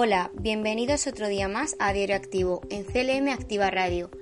Hola, 0.00 0.30
bienvenidos 0.40 1.08
otro 1.08 1.26
día 1.26 1.48
más 1.48 1.74
a 1.80 1.92
Diario 1.92 2.14
Activo 2.14 2.60
en 2.70 2.84
CLM 2.84 3.30
Activa 3.30 3.68
Radio, 3.68 4.12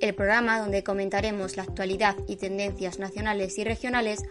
el 0.00 0.14
programa 0.14 0.58
donde 0.58 0.82
comentaremos 0.82 1.58
la 1.58 1.64
actualidad 1.64 2.16
y 2.26 2.36
tendencias 2.36 2.98
nacionales 2.98 3.58
y 3.58 3.64
regionales 3.64 4.22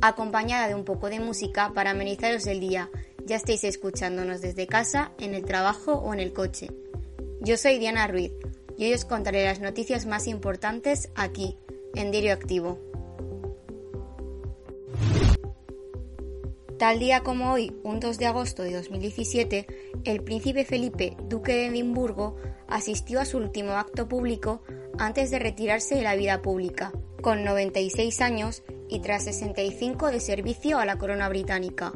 acompañada 0.00 0.68
de 0.68 0.76
un 0.76 0.84
poco 0.84 1.10
de 1.10 1.18
música 1.18 1.72
para 1.74 1.90
amenizaros 1.90 2.46
el 2.46 2.60
día, 2.60 2.88
ya 3.26 3.34
estéis 3.34 3.64
escuchándonos 3.64 4.42
desde 4.42 4.68
casa, 4.68 5.10
en 5.18 5.34
el 5.34 5.44
trabajo 5.44 5.94
o 5.94 6.14
en 6.14 6.20
el 6.20 6.32
coche. 6.32 6.68
Yo 7.40 7.56
soy 7.56 7.80
Diana 7.80 8.06
Ruiz 8.06 8.30
y 8.78 8.84
hoy 8.84 8.94
os 8.94 9.04
contaré 9.04 9.42
las 9.42 9.58
noticias 9.58 10.06
más 10.06 10.28
importantes 10.28 11.10
aquí, 11.16 11.58
en 11.96 12.12
Diario 12.12 12.32
Activo. 12.32 12.93
Tal 16.78 16.98
día 16.98 17.20
como 17.20 17.52
hoy, 17.52 17.72
un 17.84 18.00
2 18.00 18.18
de 18.18 18.26
agosto 18.26 18.64
de 18.64 18.72
2017, 18.72 19.66
el 20.04 20.24
príncipe 20.24 20.64
Felipe, 20.64 21.16
duque 21.28 21.52
de 21.52 21.66
Edimburgo, 21.66 22.36
asistió 22.66 23.20
a 23.20 23.24
su 23.24 23.38
último 23.38 23.72
acto 23.72 24.08
público 24.08 24.60
antes 24.98 25.30
de 25.30 25.38
retirarse 25.38 25.94
de 25.94 26.02
la 26.02 26.16
vida 26.16 26.42
pública, 26.42 26.92
con 27.22 27.44
96 27.44 28.20
años 28.20 28.64
y 28.88 29.00
tras 29.00 29.24
65 29.24 30.10
de 30.10 30.18
servicio 30.18 30.78
a 30.78 30.84
la 30.84 30.98
corona 30.98 31.28
británica. 31.28 31.92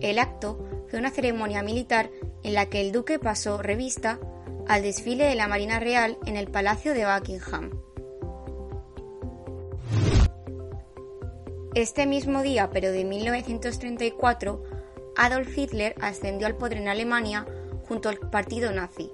El 0.00 0.18
acto 0.18 0.84
fue 0.88 0.98
una 0.98 1.10
ceremonia 1.10 1.62
militar 1.62 2.10
en 2.42 2.54
la 2.54 2.66
que 2.66 2.80
el 2.80 2.90
duque 2.90 3.20
pasó 3.20 3.62
revista 3.62 4.18
al 4.66 4.82
desfile 4.82 5.24
de 5.26 5.36
la 5.36 5.46
Marina 5.46 5.78
Real 5.78 6.18
en 6.26 6.36
el 6.36 6.48
Palacio 6.48 6.92
de 6.92 7.06
Buckingham. 7.06 7.81
Este 11.74 12.06
mismo 12.06 12.42
día, 12.42 12.68
pero 12.70 12.92
de 12.92 13.02
1934, 13.04 14.62
Adolf 15.16 15.56
Hitler 15.56 15.94
ascendió 16.02 16.46
al 16.46 16.56
poder 16.56 16.76
en 16.76 16.88
Alemania 16.88 17.46
junto 17.88 18.10
al 18.10 18.18
partido 18.18 18.72
nazi. 18.72 19.10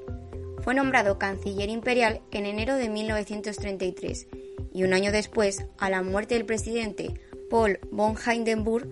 Fue 0.63 0.75
nombrado 0.75 1.21
canciller 1.21 1.69
imperial 1.69 2.21
en 2.33 2.47
enero 2.47 2.75
de 2.75 2.89
1933 2.89 4.27
y 4.73 4.83
un 4.83 4.93
año 4.93 5.13
después, 5.13 5.67
a 5.79 5.89
la 5.89 6.03
muerte 6.03 6.35
del 6.35 6.47
presidente 6.47 7.15
Paul 7.49 7.79
von 7.93 8.17
Hindenburg, 8.17 8.89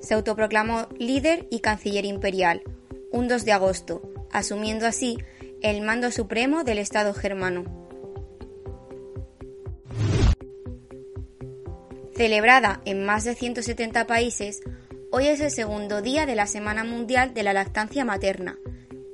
se 0.00 0.12
autoproclamó 0.12 0.86
líder 0.98 1.48
y 1.50 1.60
canciller 1.60 2.04
imperial, 2.04 2.62
un 3.12 3.28
2 3.28 3.46
de 3.46 3.52
agosto, 3.52 4.02
asumiendo 4.30 4.86
así 4.86 5.16
el 5.62 5.80
mando 5.80 6.10
supremo 6.10 6.64
del 6.64 6.78
Estado 6.78 7.14
germano. 7.14 7.85
Celebrada 12.16 12.80
en 12.86 13.04
más 13.04 13.24
de 13.24 13.34
170 13.34 14.06
países, 14.06 14.62
hoy 15.12 15.26
es 15.26 15.38
el 15.42 15.50
segundo 15.50 16.00
día 16.00 16.24
de 16.24 16.34
la 16.34 16.46
Semana 16.46 16.82
Mundial 16.82 17.34
de 17.34 17.42
la 17.42 17.52
Lactancia 17.52 18.06
Materna, 18.06 18.58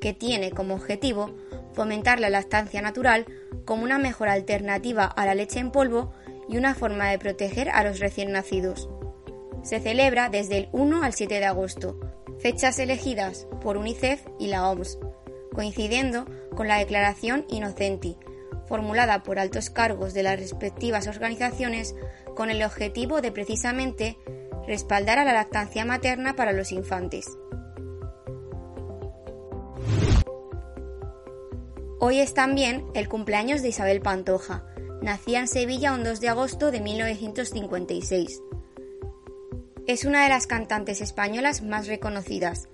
que 0.01 0.13
tiene 0.13 0.53
como 0.53 0.77
objetivo 0.77 1.35
fomentar 1.75 2.21
la 2.21 2.31
lactancia 2.31 2.81
natural 2.81 3.27
como 3.65 3.83
una 3.83 3.99
mejor 3.99 4.29
alternativa 4.29 5.05
a 5.05 5.27
la 5.27 5.35
leche 5.35 5.59
en 5.59 5.73
polvo 5.73 6.13
y 6.49 6.59
una 6.59 6.77
forma 6.77 7.11
de 7.11 7.19
proteger 7.19 7.71
a 7.71 7.83
los 7.83 7.99
recién 7.99 8.31
nacidos. 8.31 8.89
Se 9.65 9.81
celebra 9.81 10.29
desde 10.29 10.59
el 10.59 10.69
1 10.71 11.03
al 11.03 11.13
7 11.13 11.41
de 11.41 11.47
agosto, 11.47 11.99
fechas 12.39 12.79
elegidas 12.79 13.49
por 13.63 13.79
UNICEF 13.79 14.25
y 14.39 14.47
la 14.47 14.69
OMS, 14.69 15.01
coincidiendo 15.53 16.25
con 16.55 16.69
la 16.69 16.79
Declaración 16.79 17.47
Inocenti, 17.49 18.17
formulada 18.69 19.25
por 19.25 19.41
altos 19.41 19.71
cargos 19.71 20.15
de 20.15 20.23
las 20.23 20.39
respectivas 20.39 21.09
organizaciones 21.09 21.97
con 22.35 22.51
el 22.51 22.63
objetivo 22.63 23.21
de 23.21 23.33
precisamente 23.33 24.19
respaldar 24.67 25.19
a 25.19 25.25
la 25.25 25.33
lactancia 25.33 25.85
materna 25.85 26.35
para 26.37 26.53
los 26.53 26.73
infantes. 26.73 27.27
Hoy 32.05 32.19
es 32.19 32.35
también 32.35 32.85
el 32.95 33.09
cumpleaños 33.09 33.63
de 33.63 33.69
Isabel 33.69 34.01
Pantoja. 34.01 34.65
Nacía 35.03 35.41
en 35.41 35.49
Sevilla 35.49 35.93
un 35.93 36.03
2 36.03 36.21
de 36.21 36.29
agosto 36.29 36.71
de 36.71 36.81
1956. 36.81 38.41
Es 39.87 40.05
una 40.05 40.25
de 40.25 40.29
las 40.29 40.47
cantantes 40.47 41.01
españolas 41.01 41.63
más 41.63 41.87
reconocidas, 41.87 42.69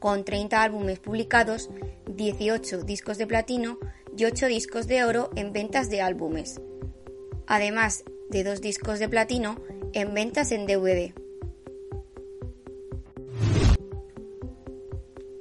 con 0.00 0.24
30 0.24 0.62
álbumes 0.62 0.98
publicados, 0.98 1.70
18 2.06 2.82
discos 2.82 3.18
de 3.18 3.26
platino 3.26 3.78
y 4.16 4.24
8 4.24 4.46
discos 4.46 4.86
de 4.88 5.04
oro 5.04 5.30
en 5.36 5.52
ventas 5.52 5.88
de 5.88 6.02
álbumes. 6.02 6.60
Además 7.46 8.04
de 8.32 8.42
dos 8.42 8.60
discos 8.60 8.98
de 8.98 9.08
platino 9.08 9.60
en 9.92 10.14
ventas 10.14 10.50
en 10.50 10.66
DVD. 10.66 11.12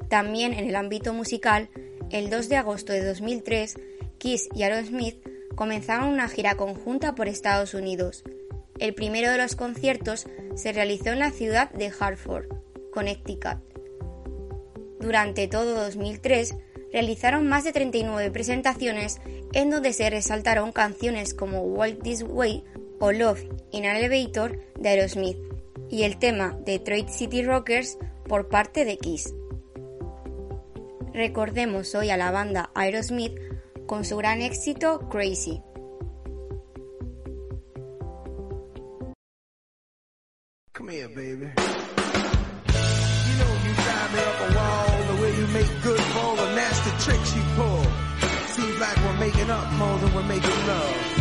También 0.10 0.54
en 0.54 0.66
el 0.68 0.76
ámbito 0.76 1.14
musical, 1.14 1.70
el 2.10 2.30
2 2.30 2.50
de 2.50 2.58
agosto 2.58 2.92
de 2.92 3.04
2003, 3.06 3.76
Kiss 4.18 4.50
y 4.54 4.64
Aerosmith 4.64 5.26
comenzaron 5.56 6.10
una 6.10 6.28
gira 6.28 6.56
conjunta 6.56 7.16
por 7.16 7.30
Estados 7.30 7.74
Unidos. 7.74 8.24
El 8.78 8.94
primero 8.94 9.32
de 9.32 9.38
los 9.38 9.56
conciertos 9.56 10.26
se 10.56 10.74
realizó 10.74 11.12
en 11.12 11.20
la 11.20 11.32
ciudad 11.32 11.72
de 11.72 11.94
Hartford, 11.98 12.48
Connecticut. 12.92 13.60
Durante 15.00 15.48
todo 15.48 15.76
2003 15.76 16.56
realizaron 16.92 17.48
más 17.48 17.64
de 17.64 17.72
39 17.72 18.32
presentaciones 18.32 19.22
en 19.54 19.70
donde 19.70 19.94
se 19.94 20.10
resaltaron 20.10 20.74
canciones 20.74 21.34
como 21.34 21.62
Walk 21.62 22.04
This 22.04 22.24
Way 22.28 22.66
o 23.02 23.12
Love 23.12 23.42
in 23.72 23.86
an 23.86 23.98
Elevator 23.98 24.58
de 24.80 24.90
Aerosmith 24.90 25.38
y 25.90 26.04
el 26.04 26.20
tema 26.20 26.56
Detroit 26.66 27.10
City 27.10 27.44
Rockers 27.44 27.98
por 28.28 28.48
parte 28.48 28.86
de 28.86 28.98
Kiss. 28.98 29.34
Recordemos 31.14 31.94
hoy 31.96 32.12
a 32.12 32.18
la 32.18 32.32
banda 32.32 32.70
Aerosmith 32.76 33.38
con 33.88 34.06
su 34.06 34.16
gran 34.18 34.42
éxito 34.42 35.10
Crazy. 35.10 35.62
Come 40.74 40.94
here, 40.94 41.08
baby. 41.10 41.26
You 41.28 41.74
know 43.38 43.52
you 43.66 43.74
drive 43.74 44.14
me 44.14 44.22
up 44.22 44.40
a 44.42 44.54
wall 44.56 45.16
the 45.16 45.22
way 45.22 45.32
you 45.38 45.48
make 45.48 45.70
good 45.84 46.00
for 46.00 46.20
all 46.20 46.36
the 46.36 46.56
nasty 46.56 46.92
tricks 47.04 47.36
you 47.36 47.42
pull. 47.56 47.84
Seems 48.48 48.80
like 48.80 48.98
we're 48.98 49.20
making 49.20 49.50
up 49.50 49.72
more 49.74 49.98
than 50.00 50.14
we're 50.14 50.28
making 50.28 50.68
love. 50.68 51.21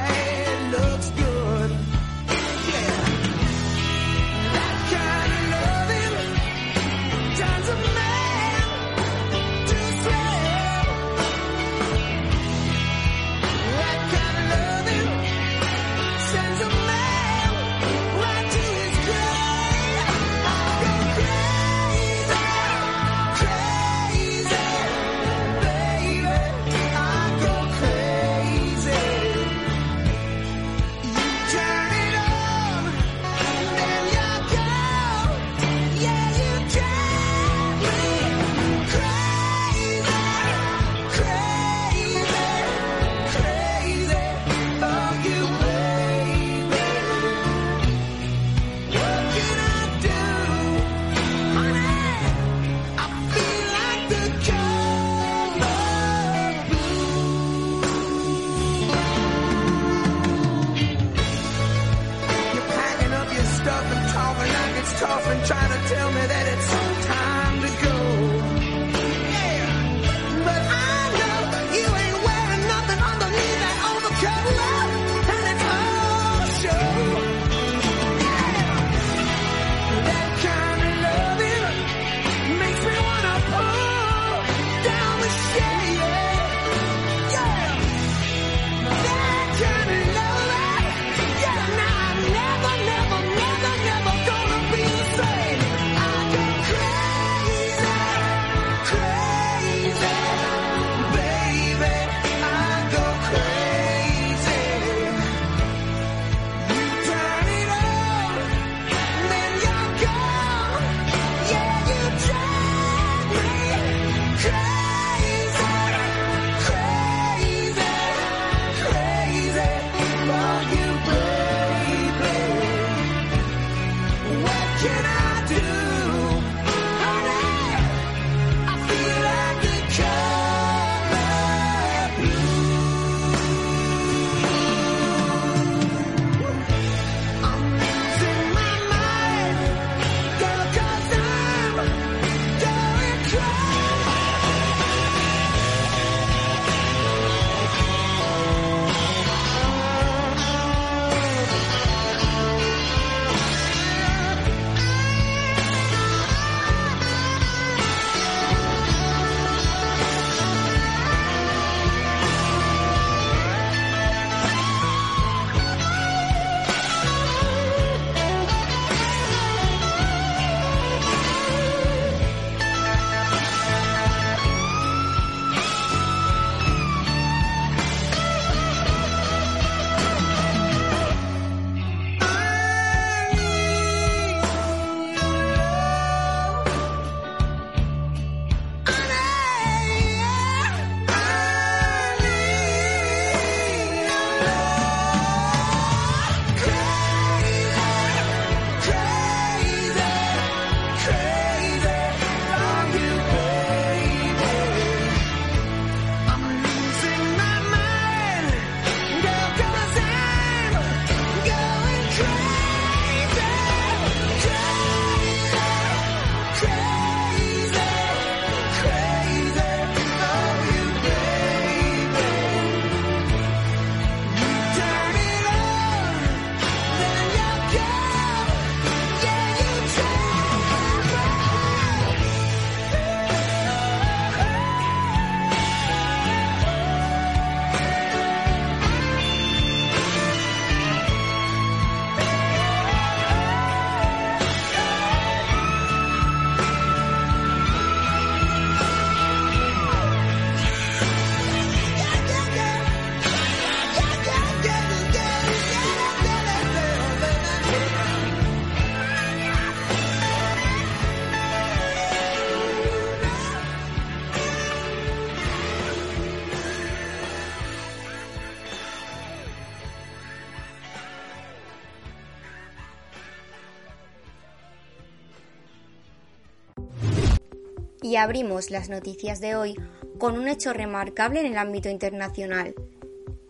Abrimos 278.21 278.69
las 278.69 278.89
noticias 278.89 279.41
de 279.41 279.55
hoy 279.55 279.75
con 280.17 280.37
un 280.37 280.47
hecho 280.47 280.73
remarcable 280.73 281.39
en 281.39 281.47
el 281.47 281.57
ámbito 281.57 281.89
internacional. 281.89 282.75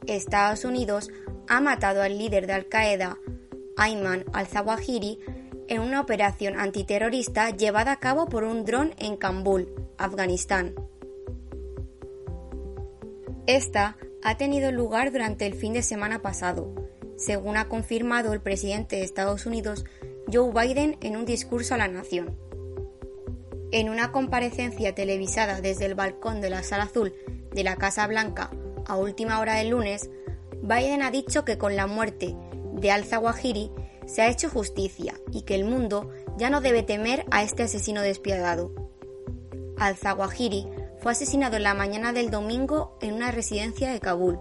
Estados 0.08 0.66
Unidos 0.66 1.10
ha 1.48 1.60
matado 1.60 2.02
al 2.02 2.18
líder 2.18 2.48
de 2.48 2.54
Al 2.54 2.68
Qaeda, 2.68 3.18
Ayman 3.78 4.26
al-Zawahiri, 4.34 5.20
en 5.68 5.82
una 5.82 6.02
operación 6.02 6.60
antiterrorista 6.60 7.50
llevada 7.50 7.94
a 7.94 8.00
cabo 8.00 8.26
por 8.28 8.44
un 8.44 8.66
dron 8.66 8.94
en 8.98 9.18
Kabul, 9.18 9.74
Afganistán. 9.98 10.76
Esta 13.48 13.98
ha 14.24 14.38
tenido 14.38 14.72
lugar 14.72 15.12
durante 15.12 15.46
el 15.46 15.54
fin 15.54 15.74
de 15.74 15.82
semana 15.82 16.22
pasado, 16.22 16.74
según 17.18 17.58
ha 17.58 17.68
confirmado 17.68 18.34
el 18.34 18.42
presidente 18.42 18.98
de 18.98 19.04
Estados 19.04 19.46
Unidos, 19.46 19.86
Joe 20.32 20.52
Biden, 20.52 20.98
en 21.02 21.18
un 21.18 21.26
discurso 21.26 21.74
a 21.74 21.78
la 21.78 21.88
nación. 21.88 22.38
En 23.72 23.90
una 23.90 24.12
comparecencia 24.12 24.94
televisada 24.94 25.62
desde 25.62 25.86
el 25.86 25.96
balcón 25.96 26.42
de 26.42 26.50
la 26.50 26.62
Sala 26.62 26.84
Azul 26.84 27.14
de 27.54 27.64
la 27.64 27.78
Casa 27.78 28.06
Blanca 28.06 28.52
a 28.86 28.98
última 28.98 29.40
hora 29.40 29.56
del 29.56 29.70
lunes, 29.70 30.10
Biden 30.62 31.02
ha 31.02 31.10
dicho 31.10 31.46
que 31.46 31.58
con 31.58 31.78
la 31.78 31.88
muerte 31.88 32.36
de 32.74 32.92
al-Zawahiri 32.92 33.72
se 34.06 34.22
ha 34.22 34.30
hecho 34.30 34.50
justicia 34.50 35.14
y 35.32 35.44
que 35.44 35.56
el 35.56 35.64
mundo 35.64 36.10
ya 36.38 36.50
no 36.50 36.60
debe 36.60 36.84
temer 36.84 37.26
a 37.32 37.44
este 37.44 37.64
asesino 37.64 38.02
despiadado. 38.02 38.74
Al-Zawahiri 39.78 40.68
fue 41.00 41.14
asesinado 41.14 41.56
en 41.56 41.64
la 41.64 41.74
mañana 41.74 42.12
del 42.12 42.30
domingo 42.30 42.98
en 43.02 43.14
una 43.14 43.32
residencia 43.32 43.92
de 43.92 44.02
Kabul, 44.02 44.38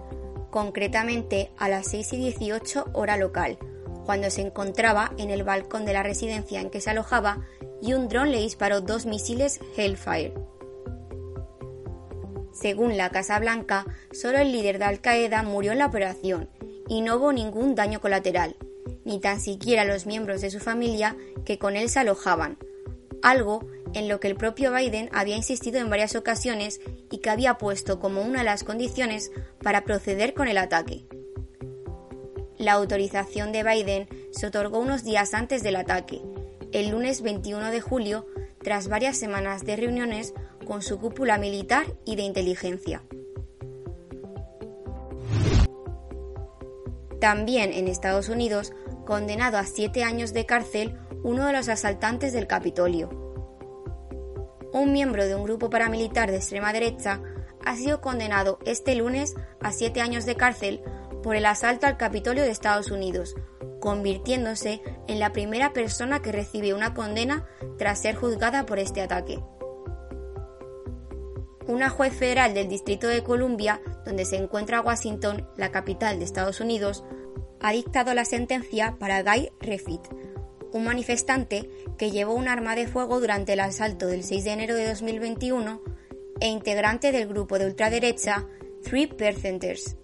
concretamente 0.51 1.53
a 1.57 1.69
las 1.69 1.87
6 1.87 2.15
y 2.15 2.17
18 2.17 2.91
hora 2.95 3.17
local, 3.17 3.59
cuando 4.05 4.29
se 4.29 4.43
encontraba 4.43 5.13
en 5.19 5.31
el 5.31 5.45
balcón 5.45 5.85
de 5.85 5.93
la 5.93 6.03
residencia 6.03 6.61
en 6.61 6.69
que 6.69 6.81
se 6.81 6.91
alojaba 6.91 7.47
y 7.83 7.95
un 7.95 8.09
dron 8.09 8.31
le 8.31 8.41
disparó 8.41 8.81
dos 8.81 9.07
misiles 9.07 9.61
Hellfire. 9.77 10.35
Según 12.53 12.97
la 12.97 13.11
Casa 13.11 13.39
Blanca, 13.39 13.87
solo 14.13 14.39
el 14.39 14.53
líder 14.53 14.79
de 14.79 14.85
Al 14.85 15.01
Qaeda 15.01 15.43
murió 15.43 15.73
en 15.73 15.79
la 15.79 15.87
operación 15.87 16.51
y 16.89 17.01
no 17.01 17.17
hubo 17.17 17.33
ningún 17.33 17.75
daño 17.75 18.01
colateral, 18.01 18.57
ni 19.05 19.21
tan 19.21 19.41
siquiera 19.41 19.85
los 19.85 20.07
miembros 20.07 20.41
de 20.41 20.51
su 20.51 20.59
familia 20.59 21.17
que 21.45 21.59
con 21.59 21.77
él 21.77 21.89
se 21.89 22.01
alojaban, 22.01 22.59
algo 23.23 23.67
en 23.95 24.09
lo 24.09 24.21
que 24.21 24.29
el 24.29 24.37
propio 24.37 24.73
Biden 24.73 25.09
había 25.13 25.37
insistido 25.37 25.79
en 25.79 25.91
varias 25.91 26.15
ocasiones 26.17 26.81
y 27.11 27.19
que 27.19 27.31
había 27.31 27.59
puesto 27.59 27.99
como 27.99 28.23
una 28.23 28.41
de 28.41 28.45
las 28.45 28.65
condiciones 28.65 29.31
para 29.63 29.85
proceder 29.85 30.35
con 30.35 30.49
el 30.49 30.59
ataque. 30.59 31.07
La 32.59 32.73
autorización 32.73 33.53
de 33.53 33.65
Biden 33.65 34.09
se 34.33 34.47
otorgó 34.47 34.81
unos 34.81 35.03
días 35.03 35.33
antes 35.35 35.63
del 35.63 35.77
ataque, 35.77 36.21
el 36.73 36.91
lunes 36.91 37.23
21 37.23 37.71
de 37.71 37.81
julio 37.81 38.27
tras 38.63 38.89
varias 38.89 39.17
semanas 39.17 39.65
de 39.65 39.77
reuniones 39.77 40.35
con 40.67 40.83
su 40.83 40.99
cúpula 40.99 41.39
militar 41.39 41.87
y 42.05 42.17
de 42.17 42.23
inteligencia. 42.23 43.03
También 47.21 47.73
en 47.73 47.89
Estados 47.89 48.29
Unidos, 48.29 48.73
condenado 49.05 49.59
a 49.59 49.65
siete 49.65 50.05
años 50.05 50.33
de 50.33 50.47
cárcel 50.47 50.97
uno 51.23 51.47
de 51.47 51.53
los 51.53 51.69
asaltantes 51.69 52.33
del 52.33 52.47
Capitolio. 52.47 53.11
Un 54.73 54.93
miembro 54.93 55.27
de 55.27 55.35
un 55.35 55.45
grupo 55.45 55.69
paramilitar 55.69 56.31
de 56.31 56.37
extrema 56.37 56.73
derecha 56.73 57.21
ha 57.65 57.77
sido 57.77 58.01
condenado 58.01 58.59
este 58.65 58.95
lunes 58.95 59.35
a 59.61 59.73
siete 59.73 60.01
años 60.01 60.25
de 60.25 60.37
cárcel 60.37 60.81
por 61.23 61.37
el 61.37 61.45
asalto 61.45 61.87
al 61.87 61.99
Capitolio 61.99 62.43
de 62.43 62.51
Estados 62.51 62.91
Unidos, 62.91 63.35
convirtiéndose 63.81 64.83
en 65.09 65.19
la 65.19 65.33
primera 65.33 65.73
persona 65.73 66.23
que 66.23 66.33
recibe 66.33 66.75
una 66.75 66.95
condena 66.95 67.47
tras 67.79 68.01
ser 68.01 68.15
juzgada 68.15 68.67
por 68.67 68.79
este 68.79 69.01
ataque. 69.01 69.41
Una 71.67 71.89
juez 71.89 72.13
federal 72.13 72.55
del 72.55 72.69
Distrito 72.69 73.07
de 73.07 73.23
Columbia, 73.23 73.81
donde 74.05 74.25
se 74.25 74.37
encuentra 74.37 74.81
Washington, 74.81 75.49
la 75.57 75.71
capital 75.71 76.19
de 76.19 76.25
Estados 76.25 76.61
Unidos, 76.61 77.05
ha 77.61 77.73
dictado 77.73 78.15
la 78.15 78.25
sentencia 78.25 78.97
para 78.99 79.23
Guy 79.23 79.51
Refit, 79.61 80.01
un 80.73 80.85
manifestante 80.85 81.71
que 81.99 82.11
llevó 82.11 82.35
un 82.35 82.49
arma 82.49 82.75
de 82.75 82.87
fuego 82.87 83.21
durante 83.21 83.53
el 83.53 83.61
asalto 83.61 84.07
del 84.07 84.25
6 84.25 84.45
de 84.45 84.51
enero 84.53 84.75
de 84.75 84.89
2021 84.89 85.83
e 86.41 86.49
integrante 86.49 87.13
del 87.13 87.29
grupo 87.29 87.59
de 87.59 87.67
ultraderecha 87.67 88.47
Three 88.83 89.07
Percenters. 89.07 89.97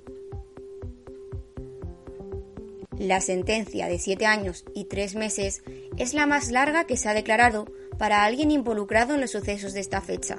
La 2.99 3.21
sentencia 3.21 3.89
de 3.89 3.99
siete 3.99 4.25
años 4.25 4.65
y 4.75 4.85
tres 4.85 5.15
meses 5.15 5.63
es 5.99 6.15
la 6.15 6.27
más 6.27 6.51
larga 6.51 6.85
que 6.87 6.97
se 6.97 7.09
ha 7.09 7.15
declarado 7.15 7.67
para 7.99 8.25
alguien 8.25 8.51
involucrado 8.51 9.15
en 9.15 9.21
los 9.21 9.33
sucesos 9.33 9.75
de 9.75 9.81
esta 9.81 10.01
fecha, 10.01 10.39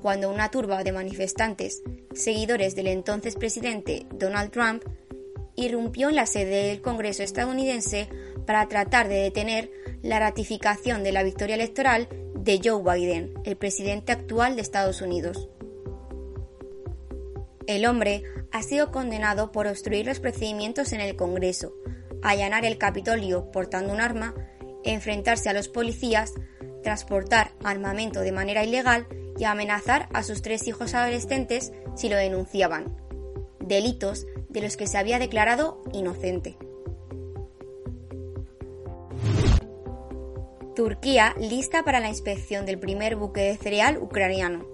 cuando 0.00 0.30
una 0.30 0.50
turba 0.50 0.84
de 0.84 0.92
manifestantes, 0.92 1.82
seguidores 2.14 2.76
del 2.76 2.86
entonces 2.86 3.34
presidente 3.34 4.06
Donald 4.12 4.50
Trump, 4.52 4.84
irrumpió 5.56 6.08
en 6.08 6.16
la 6.16 6.26
sede 6.26 6.68
del 6.68 6.80
Congreso 6.80 7.22
estadounidense 7.22 8.08
para 8.46 8.66
tratar 8.68 9.08
de 9.08 9.16
detener 9.16 9.70
la 10.02 10.18
ratificación 10.20 11.02
de 11.02 11.12
la 11.12 11.22
victoria 11.22 11.56
electoral 11.56 12.08
de 12.34 12.60
Joe 12.64 12.82
Biden, 12.82 13.34
el 13.44 13.56
presidente 13.56 14.12
actual 14.12 14.56
de 14.56 14.62
Estados 14.62 15.02
Unidos. 15.02 15.48
El 17.66 17.84
hombre 17.86 18.22
ha 18.52 18.62
sido 18.62 18.90
condenado 18.90 19.52
por 19.52 19.66
obstruir 19.66 20.06
los 20.06 20.20
procedimientos 20.20 20.92
en 20.92 21.00
el 21.00 21.16
Congreso, 21.16 21.72
allanar 22.22 22.64
el 22.64 22.78
Capitolio 22.78 23.50
portando 23.50 23.92
un 23.92 24.00
arma, 24.00 24.34
enfrentarse 24.84 25.48
a 25.48 25.52
los 25.52 25.68
policías, 25.68 26.34
transportar 26.82 27.52
armamento 27.62 28.20
de 28.20 28.32
manera 28.32 28.64
ilegal 28.64 29.06
y 29.38 29.44
amenazar 29.44 30.08
a 30.12 30.22
sus 30.22 30.42
tres 30.42 30.66
hijos 30.66 30.94
adolescentes 30.94 31.72
si 31.94 32.08
lo 32.08 32.16
denunciaban. 32.16 32.96
Delitos 33.60 34.26
de 34.48 34.62
los 34.62 34.76
que 34.76 34.86
se 34.86 34.98
había 34.98 35.18
declarado 35.18 35.82
inocente. 35.92 36.56
Turquía 40.74 41.34
lista 41.38 41.82
para 41.82 42.00
la 42.00 42.08
inspección 42.08 42.64
del 42.64 42.78
primer 42.78 43.16
buque 43.16 43.42
de 43.42 43.56
cereal 43.56 43.98
ucraniano. 43.98 44.66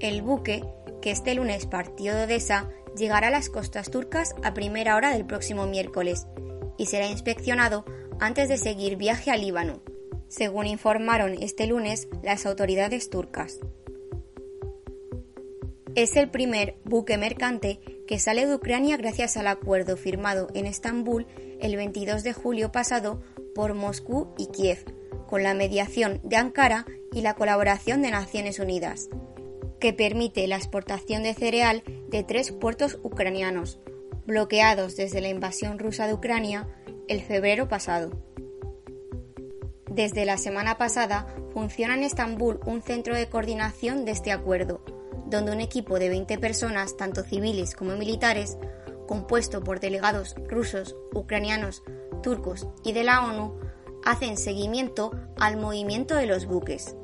El 0.00 0.22
buque, 0.22 0.62
este 1.10 1.34
lunes 1.34 1.66
partió 1.66 2.14
de 2.14 2.24
Odessa, 2.24 2.68
llegará 2.96 3.28
a 3.28 3.30
las 3.30 3.48
costas 3.48 3.90
turcas 3.90 4.34
a 4.42 4.54
primera 4.54 4.96
hora 4.96 5.10
del 5.12 5.26
próximo 5.26 5.66
miércoles 5.66 6.26
y 6.78 6.86
será 6.86 7.06
inspeccionado 7.06 7.84
antes 8.20 8.48
de 8.48 8.58
seguir 8.58 8.96
viaje 8.96 9.30
a 9.30 9.36
Líbano, 9.36 9.82
según 10.28 10.66
informaron 10.66 11.34
este 11.40 11.66
lunes 11.66 12.08
las 12.22 12.46
autoridades 12.46 13.10
turcas. 13.10 13.60
Es 15.94 16.16
el 16.16 16.30
primer 16.30 16.76
buque 16.84 17.16
mercante 17.16 17.80
que 18.06 18.18
sale 18.18 18.46
de 18.46 18.54
Ucrania 18.54 18.96
gracias 18.96 19.36
al 19.36 19.46
acuerdo 19.46 19.96
firmado 19.96 20.48
en 20.54 20.66
Estambul 20.66 21.26
el 21.60 21.74
22 21.76 22.22
de 22.22 22.32
julio 22.32 22.70
pasado 22.70 23.22
por 23.54 23.72
Moscú 23.74 24.34
y 24.36 24.48
Kiev, 24.48 24.84
con 25.26 25.42
la 25.42 25.54
mediación 25.54 26.20
de 26.22 26.36
Ankara 26.36 26.84
y 27.12 27.22
la 27.22 27.34
colaboración 27.34 28.02
de 28.02 28.10
Naciones 28.10 28.58
Unidas, 28.58 29.08
que 29.86 29.92
permite 29.92 30.48
la 30.48 30.56
exportación 30.56 31.22
de 31.22 31.32
cereal 31.32 31.84
de 32.08 32.24
tres 32.24 32.50
puertos 32.50 32.98
ucranianos, 33.04 33.78
bloqueados 34.26 34.96
desde 34.96 35.20
la 35.20 35.28
invasión 35.28 35.78
rusa 35.78 36.08
de 36.08 36.14
Ucrania 36.14 36.66
el 37.06 37.22
febrero 37.22 37.68
pasado. 37.68 38.10
Desde 39.88 40.24
la 40.24 40.38
semana 40.38 40.76
pasada 40.76 41.28
funciona 41.52 41.94
en 41.94 42.02
Estambul 42.02 42.58
un 42.66 42.82
centro 42.82 43.14
de 43.14 43.28
coordinación 43.28 44.04
de 44.04 44.10
este 44.10 44.32
acuerdo, 44.32 44.84
donde 45.26 45.52
un 45.52 45.60
equipo 45.60 46.00
de 46.00 46.08
20 46.08 46.36
personas, 46.38 46.96
tanto 46.96 47.22
civiles 47.22 47.76
como 47.76 47.94
militares, 47.94 48.58
compuesto 49.06 49.62
por 49.62 49.78
delegados 49.78 50.34
rusos, 50.48 50.96
ucranianos, 51.14 51.84
turcos 52.24 52.66
y 52.82 52.92
de 52.92 53.04
la 53.04 53.24
ONU, 53.24 53.56
hacen 54.04 54.36
seguimiento 54.36 55.12
al 55.38 55.56
movimiento 55.58 56.16
de 56.16 56.26
los 56.26 56.46
buques. 56.46 56.96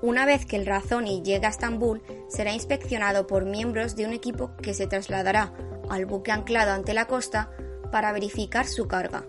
Una 0.00 0.26
vez 0.26 0.46
que 0.46 0.56
el 0.56 0.66
Razoni 0.66 1.22
llegue 1.22 1.46
a 1.46 1.50
Estambul, 1.50 2.02
será 2.28 2.52
inspeccionado 2.52 3.26
por 3.26 3.44
miembros 3.44 3.96
de 3.96 4.06
un 4.06 4.12
equipo 4.12 4.52
que 4.62 4.74
se 4.74 4.86
trasladará 4.86 5.52
al 5.88 6.06
buque 6.06 6.30
anclado 6.30 6.72
ante 6.72 6.94
la 6.94 7.06
costa 7.06 7.50
para 7.90 8.12
verificar 8.12 8.66
su 8.66 8.86
carga. 8.86 9.26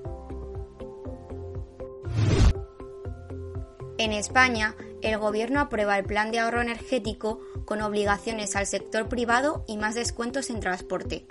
En 3.97 4.13
España, 4.13 4.75
el 5.01 5.17
Gobierno 5.17 5.59
aprueba 5.59 5.97
el 5.97 6.05
plan 6.05 6.31
de 6.31 6.39
ahorro 6.39 6.61
energético 6.61 7.39
con 7.65 7.81
obligaciones 7.81 8.55
al 8.55 8.65
sector 8.65 9.09
privado 9.09 9.63
y 9.67 9.77
más 9.77 9.95
descuentos 9.95 10.49
en 10.49 10.59
transporte. 10.59 11.25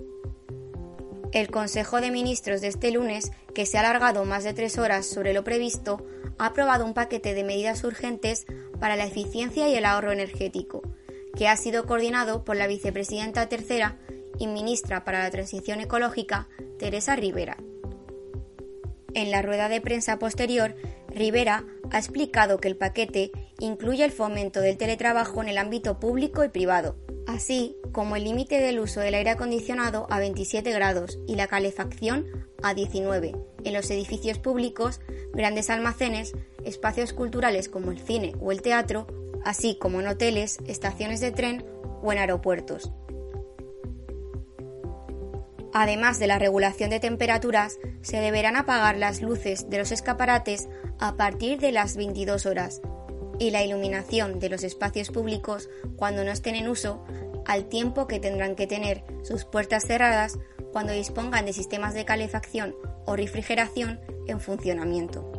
El 1.33 1.51
Consejo 1.51 2.01
de 2.01 2.11
Ministros 2.11 2.61
de 2.61 2.69
este 2.69 2.91
lunes, 2.91 3.31
que 3.55 3.67
se 3.67 3.77
ha 3.77 3.81
alargado 3.81 4.25
más 4.25 4.45
de 4.45 4.55
tres 4.55 4.79
horas 4.79 5.07
sobre 5.07 5.33
lo 5.33 5.45
previsto, 5.45 6.05
ha 6.39 6.47
aprobado 6.47 6.85
un 6.85 6.95
paquete 6.95 7.35
de 7.35 7.45
medidas 7.45 7.85
urgentes 7.85 8.47
para 8.79 8.97
la 8.97 9.07
eficiencia 9.07 9.69
y 9.69 9.75
el 9.75 9.85
ahorro 9.85 10.13
energético, 10.13 10.83
que 11.37 11.49
ha 11.49 11.57
sido 11.57 11.87
coordinado 11.87 12.45
por 12.45 12.57
la 12.57 12.67
vicepresidenta 12.67 13.49
tercera 13.49 13.97
y 14.39 14.47
ministra 14.47 15.05
para 15.05 15.23
la 15.23 15.31
Transición 15.31 15.81
Ecológica, 15.81 16.49
Teresa 16.79 17.17
Rivera. 17.17 17.57
En 19.15 19.31
la 19.31 19.43
rueda 19.43 19.69
de 19.69 19.81
prensa 19.81 20.19
posterior, 20.19 20.75
Rivera 21.09 21.65
ha 21.91 21.99
explicado 21.99 22.59
que 22.59 22.69
el 22.69 22.77
paquete 22.77 23.33
incluye 23.59 24.05
el 24.05 24.13
fomento 24.13 24.61
del 24.61 24.77
teletrabajo 24.77 25.43
en 25.43 25.49
el 25.49 25.59
ámbito 25.59 25.99
público 25.99 26.45
y 26.45 26.49
privado, 26.49 26.97
así 27.29 27.77
como 27.93 28.17
el 28.17 28.25
límite 28.25 28.59
del 28.59 28.81
uso 28.81 29.01
del 29.01 29.15
aire 29.15 29.31
acondicionado 29.31 30.07
a 30.11 30.19
27 30.19 30.73
grados 30.73 31.19
y 31.29 31.37
la 31.37 31.47
calefacción 31.47 32.49
a 32.63 32.73
19 32.73 33.37
en 33.65 33.73
los 33.75 33.91
edificios 33.91 34.39
públicos, 34.39 35.01
grandes 35.35 35.69
almacenes, 35.69 36.33
espacios 36.65 37.13
culturales 37.13 37.69
como 37.69 37.91
el 37.91 38.01
cine 38.01 38.35
o 38.41 38.51
el 38.51 38.63
teatro, 38.63 39.07
así 39.45 39.77
como 39.79 40.01
en 40.01 40.09
hoteles, 40.09 40.59
estaciones 40.67 41.21
de 41.21 41.31
tren 41.31 41.67
o 42.03 42.11
en 42.13 42.19
aeropuertos. 42.19 42.91
Además 45.75 46.19
de 46.19 46.29
la 46.29 46.39
regulación 46.39 46.89
de 46.89 46.99
temperaturas, 46.99 47.79
se 48.01 48.21
deberán 48.21 48.57
apagar 48.57 48.97
las 48.97 49.21
luces 49.21 49.69
de 49.69 49.77
los 49.77 49.93
escaparates 49.93 50.67
a 50.99 51.17
partir 51.17 51.61
de 51.61 51.73
las 51.73 51.95
22 51.95 52.47
horas 52.47 52.81
y 53.39 53.51
la 53.51 53.63
iluminación 53.63 54.39
de 54.39 54.49
los 54.49 54.65
espacios 54.65 55.11
públicos 55.11 55.69
cuando 55.97 56.25
no 56.25 56.31
estén 56.31 56.55
en 56.55 56.69
uso 56.69 57.05
al 57.47 57.69
tiempo 57.69 58.07
que 58.07 58.21
tendrán 58.21 58.57
que 58.57 58.67
tener 58.67 59.05
sus 59.23 59.45
puertas 59.45 59.87
cerradas 59.87 60.39
cuando 60.73 60.93
dispongan 60.93 61.47
de 61.47 61.53
sistemas 61.53 61.95
de 61.95 62.05
calefacción 62.05 62.75
o 63.07 63.17
refrigeración 63.17 64.01
en 64.27 64.41
funcionamiento. 64.41 65.33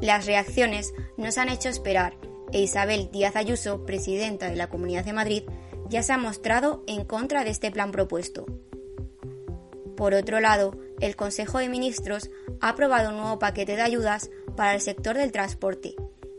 Las 0.00 0.26
reacciones 0.26 0.92
no 1.16 1.30
se 1.30 1.40
han 1.40 1.48
hecho 1.48 1.68
esperar 1.68 2.14
e 2.52 2.60
Isabel 2.60 3.10
Díaz 3.10 3.36
Ayuso, 3.36 3.86
presidenta 3.86 4.50
de 4.50 4.56
la 4.56 4.68
Comunidad 4.68 5.04
de 5.04 5.12
Madrid, 5.12 5.44
ya 5.88 6.02
se 6.02 6.12
ha 6.12 6.18
mostrado 6.18 6.82
en 6.86 7.04
contra 7.04 7.44
de 7.44 7.50
este 7.50 7.70
plan 7.70 7.92
propuesto. 7.92 8.46
Por 9.96 10.14
otro 10.14 10.40
lado, 10.40 10.76
el 11.00 11.16
Consejo 11.16 11.58
de 11.58 11.68
Ministros 11.68 12.30
ha 12.60 12.70
aprobado 12.70 13.10
un 13.10 13.16
nuevo 13.16 13.38
paquete 13.38 13.76
de 13.76 13.82
ayudas 13.82 14.30
para 14.56 14.74
el 14.74 14.80
sector 14.80 15.16
del 15.16 15.32
transporte, 15.32 15.94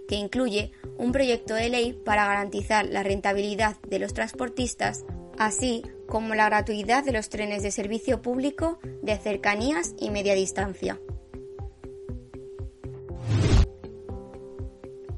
que 0.07 0.15
incluye 0.15 0.71
un 0.97 1.11
proyecto 1.11 1.55
de 1.55 1.69
ley 1.69 1.93
para 1.93 2.25
garantizar 2.25 2.85
la 2.85 3.03
rentabilidad 3.03 3.77
de 3.87 3.99
los 3.99 4.13
transportistas, 4.13 5.05
así 5.37 5.83
como 6.07 6.35
la 6.35 6.45
gratuidad 6.45 7.03
de 7.03 7.11
los 7.11 7.29
trenes 7.29 7.63
de 7.63 7.71
servicio 7.71 8.21
público 8.21 8.79
de 9.01 9.17
cercanías 9.17 9.95
y 9.99 10.11
media 10.11 10.35
distancia. 10.35 10.99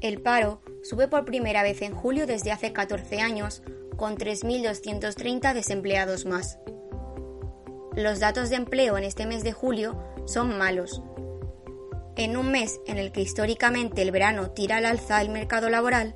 El 0.00 0.20
paro 0.20 0.60
sube 0.82 1.08
por 1.08 1.24
primera 1.24 1.62
vez 1.62 1.82
en 1.82 1.94
julio 1.94 2.26
desde 2.26 2.52
hace 2.52 2.72
14 2.72 3.20
años, 3.20 3.62
con 3.96 4.16
3.230 4.16 5.52
desempleados 5.52 6.26
más. 6.26 6.58
los 7.96 8.20
datos 8.20 8.50
de 8.50 8.56
empleo 8.56 8.98
en 8.98 9.04
este 9.04 9.24
mes 9.24 9.42
de 9.42 9.52
julio 9.52 9.98
son 10.26 10.58
malos. 10.58 11.02
En 12.16 12.38
un 12.38 12.50
mes 12.50 12.80
en 12.86 12.96
el 12.96 13.12
que 13.12 13.20
históricamente 13.20 14.00
el 14.00 14.10
verano 14.10 14.50
tira 14.50 14.78
al 14.78 14.86
alza 14.86 15.20
el 15.20 15.28
mercado 15.28 15.68
laboral, 15.68 16.14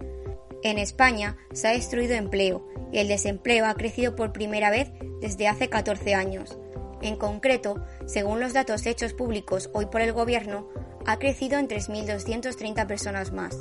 en 0.63 0.79
España 0.79 1.37
se 1.53 1.69
ha 1.69 1.73
destruido 1.73 2.15
empleo 2.15 2.67
y 2.91 2.99
el 2.99 3.09
desempleo 3.09 3.67
ha 3.67 3.75
crecido 3.75 4.17
por 4.17 4.33
primera 4.33 4.71
vez 4.71 4.91
desde 5.21 5.47
hace 5.47 5.69
14 5.69 6.15
años. 6.15 6.59
En 7.03 7.17
concreto, 7.17 7.85
según 8.07 8.41
los 8.41 8.55
datos 8.55 8.87
hechos 8.87 9.13
públicos 9.13 9.69
hoy 9.75 9.87
por 9.87 10.01
el 10.01 10.13
Gobierno, 10.15 10.69
ha 11.05 11.19
crecido 11.19 11.59
en 11.59 11.69
3.230 11.69 12.87
personas 12.87 13.33
más. 13.33 13.57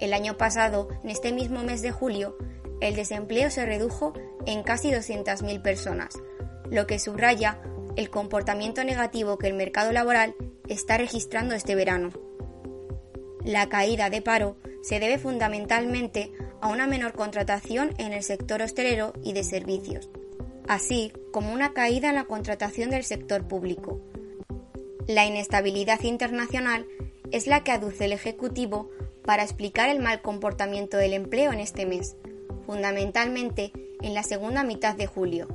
El 0.00 0.12
año 0.12 0.36
pasado, 0.36 0.88
en 1.02 1.10
este 1.10 1.32
mismo 1.32 1.62
mes 1.62 1.80
de 1.80 1.92
julio, 1.92 2.36
el 2.82 2.94
desempleo 2.94 3.50
se 3.50 3.64
redujo 3.64 4.12
en 4.44 4.62
casi 4.62 4.90
200.000 4.90 5.62
personas, 5.62 6.14
lo 6.70 6.86
que 6.86 6.98
subraya 6.98 7.60
el 7.96 8.10
comportamiento 8.10 8.84
negativo 8.84 9.38
que 9.38 9.46
el 9.46 9.54
mercado 9.54 9.92
laboral 9.92 10.34
está 10.68 10.98
registrando 10.98 11.54
este 11.54 11.74
verano. 11.74 12.10
La 13.44 13.68
caída 13.68 14.10
de 14.10 14.22
paro 14.22 14.56
se 14.82 15.00
debe 15.00 15.18
fundamentalmente 15.18 16.32
a 16.60 16.68
una 16.68 16.86
menor 16.86 17.12
contratación 17.12 17.94
en 17.98 18.12
el 18.12 18.22
sector 18.22 18.62
hostelero 18.62 19.12
y 19.22 19.32
de 19.34 19.44
servicios, 19.44 20.10
así 20.66 21.12
como 21.32 21.52
una 21.52 21.72
caída 21.72 22.08
en 22.08 22.14
la 22.14 22.24
contratación 22.24 22.90
del 22.90 23.04
sector 23.04 23.46
público. 23.46 24.00
La 25.06 25.26
inestabilidad 25.26 26.02
internacional 26.02 26.86
es 27.30 27.46
la 27.46 27.62
que 27.62 27.72
aduce 27.72 28.06
el 28.06 28.12
Ejecutivo 28.12 28.90
para 29.24 29.42
explicar 29.42 29.88
el 29.88 30.00
mal 30.00 30.22
comportamiento 30.22 30.96
del 30.96 31.12
empleo 31.12 31.52
en 31.52 31.60
este 31.60 31.84
mes, 31.86 32.16
fundamentalmente 32.66 33.72
en 34.00 34.14
la 34.14 34.22
segunda 34.22 34.64
mitad 34.64 34.94
de 34.94 35.06
julio. 35.06 35.48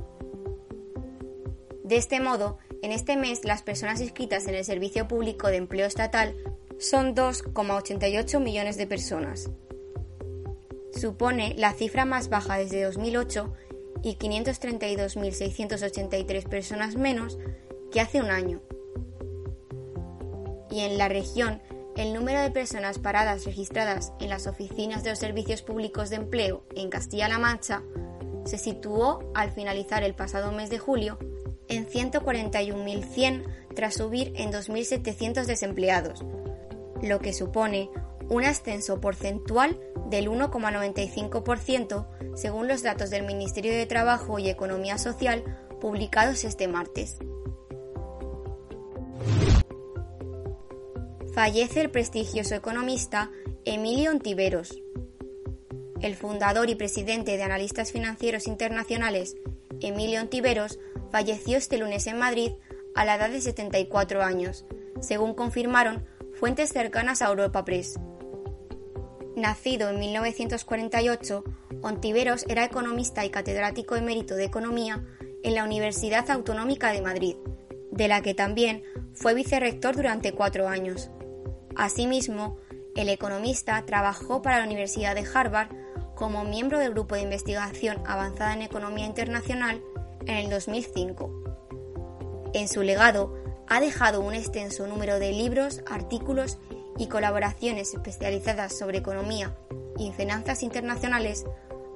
De 1.84 1.96
este 1.96 2.20
modo, 2.20 2.58
en 2.82 2.92
este 2.92 3.16
mes 3.16 3.44
las 3.44 3.62
personas 3.62 4.00
inscritas 4.00 4.46
en 4.46 4.54
el 4.54 4.64
Servicio 4.64 5.06
Público 5.06 5.48
de 5.48 5.56
Empleo 5.56 5.86
Estatal 5.86 6.34
son 6.78 7.14
2,88 7.14 8.40
millones 8.40 8.78
de 8.78 8.86
personas. 8.86 9.50
Supone 10.92 11.54
la 11.56 11.72
cifra 11.72 12.04
más 12.04 12.28
baja 12.30 12.58
desde 12.58 12.82
2008 12.82 13.52
y 14.02 14.16
532.683 14.16 16.48
personas 16.48 16.96
menos 16.96 17.38
que 17.92 18.00
hace 18.00 18.20
un 18.20 18.30
año. 18.30 18.62
Y 20.70 20.80
en 20.80 20.96
la 20.96 21.08
región, 21.08 21.60
el 21.96 22.14
número 22.14 22.40
de 22.40 22.50
personas 22.50 22.98
paradas 22.98 23.44
registradas 23.44 24.14
en 24.20 24.30
las 24.30 24.46
oficinas 24.46 25.04
de 25.04 25.10
los 25.10 25.18
servicios 25.18 25.60
públicos 25.62 26.08
de 26.08 26.16
empleo 26.16 26.64
en 26.74 26.88
Castilla-La 26.88 27.38
Mancha 27.38 27.82
se 28.50 28.58
situó 28.58 29.30
al 29.34 29.52
finalizar 29.52 30.02
el 30.02 30.14
pasado 30.14 30.50
mes 30.50 30.70
de 30.70 30.80
julio 30.80 31.18
en 31.68 31.86
141.100 31.86 33.44
tras 33.76 33.94
subir 33.94 34.32
en 34.34 34.50
2.700 34.52 35.44
desempleados, 35.44 36.24
lo 37.00 37.20
que 37.20 37.32
supone 37.32 37.90
un 38.28 38.42
ascenso 38.42 39.00
porcentual 39.00 39.78
del 40.06 40.28
1,95% 40.28 42.08
según 42.34 42.66
los 42.66 42.82
datos 42.82 43.10
del 43.10 43.24
Ministerio 43.24 43.72
de 43.72 43.86
Trabajo 43.86 44.40
y 44.40 44.48
Economía 44.48 44.98
Social 44.98 45.44
publicados 45.80 46.42
este 46.42 46.66
martes. 46.66 47.18
Fallece 51.32 51.82
el 51.82 51.90
prestigioso 51.90 52.56
economista 52.56 53.30
Emilio 53.64 54.10
Ontiveros. 54.10 54.82
El 56.02 56.16
fundador 56.16 56.70
y 56.70 56.76
presidente 56.76 57.36
de 57.36 57.42
Analistas 57.42 57.92
Financieros 57.92 58.46
Internacionales, 58.46 59.36
Emilio 59.80 60.22
Ontiveros, 60.22 60.78
falleció 61.10 61.58
este 61.58 61.76
lunes 61.76 62.06
en 62.06 62.18
Madrid 62.18 62.52
a 62.94 63.04
la 63.04 63.16
edad 63.16 63.28
de 63.28 63.40
74 63.42 64.22
años, 64.22 64.64
según 65.00 65.34
confirmaron 65.34 66.06
fuentes 66.38 66.70
cercanas 66.70 67.20
a 67.20 67.28
Europa 67.28 67.66
Press. 67.66 67.98
Nacido 69.36 69.90
en 69.90 69.98
1948, 69.98 71.44
Ontiveros 71.82 72.46
era 72.48 72.64
economista 72.64 73.24
y 73.26 73.30
catedrático 73.30 73.94
emérito 73.94 74.36
de 74.36 74.44
Economía 74.44 75.04
en 75.42 75.54
la 75.54 75.64
Universidad 75.64 76.30
Autonómica 76.30 76.92
de 76.92 77.02
Madrid, 77.02 77.36
de 77.90 78.08
la 78.08 78.22
que 78.22 78.34
también 78.34 78.82
fue 79.12 79.34
vicerrector 79.34 79.96
durante 79.96 80.32
cuatro 80.32 80.66
años. 80.66 81.10
Asimismo, 81.76 82.58
el 82.96 83.08
economista 83.08 83.84
trabajó 83.84 84.42
para 84.42 84.58
la 84.58 84.64
Universidad 84.64 85.14
de 85.14 85.26
Harvard 85.32 85.79
como 86.20 86.44
miembro 86.44 86.78
del 86.78 86.92
Grupo 86.92 87.14
de 87.14 87.22
Investigación 87.22 88.02
Avanzada 88.06 88.52
en 88.52 88.60
Economía 88.60 89.06
Internacional 89.06 89.82
en 90.26 90.36
el 90.36 90.50
2005. 90.50 92.50
En 92.52 92.68
su 92.68 92.82
legado 92.82 93.34
ha 93.68 93.80
dejado 93.80 94.20
un 94.20 94.34
extenso 94.34 94.86
número 94.86 95.18
de 95.18 95.32
libros, 95.32 95.80
artículos 95.90 96.58
y 96.98 97.06
colaboraciones 97.06 97.94
especializadas 97.94 98.76
sobre 98.76 98.98
economía 98.98 99.56
y 99.96 100.12
finanzas 100.12 100.62
internacionales, 100.62 101.46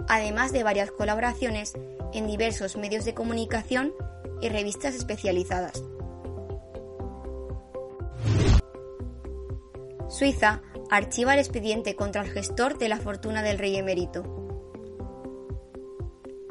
además 0.08 0.52
de 0.52 0.62
varias 0.62 0.90
colaboraciones 0.90 1.74
en 2.14 2.26
diversos 2.26 2.78
medios 2.78 3.04
de 3.04 3.12
comunicación 3.12 3.92
y 4.40 4.48
revistas 4.48 4.94
especializadas. 4.94 5.82
Suiza 10.08 10.62
archiva 10.90 11.34
el 11.34 11.40
expediente 11.40 11.96
contra 11.96 12.22
el 12.22 12.30
gestor 12.30 12.78
de 12.78 12.88
la 12.88 12.98
fortuna 12.98 13.42
del 13.42 13.58
rey 13.58 13.76
emérito 13.76 14.44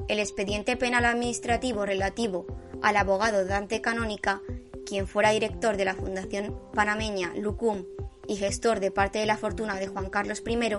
el 0.07 0.19
expediente 0.19 0.77
penal 0.77 1.05
administrativo 1.05 1.85
relativo 1.85 2.45
al 2.81 2.97
abogado 2.97 3.45
Dante 3.45 3.81
Canónica, 3.81 4.41
quien 4.85 5.07
fuera 5.07 5.31
director 5.31 5.77
de 5.77 5.85
la 5.85 5.95
Fundación 5.95 6.59
Panameña 6.73 7.33
Lucum 7.35 7.85
y 8.27 8.35
gestor 8.35 8.79
de 8.79 8.91
parte 8.91 9.19
de 9.19 9.25
la 9.25 9.37
fortuna 9.37 9.75
de 9.75 9.87
Juan 9.87 10.09
Carlos 10.09 10.43
I, 10.45 10.77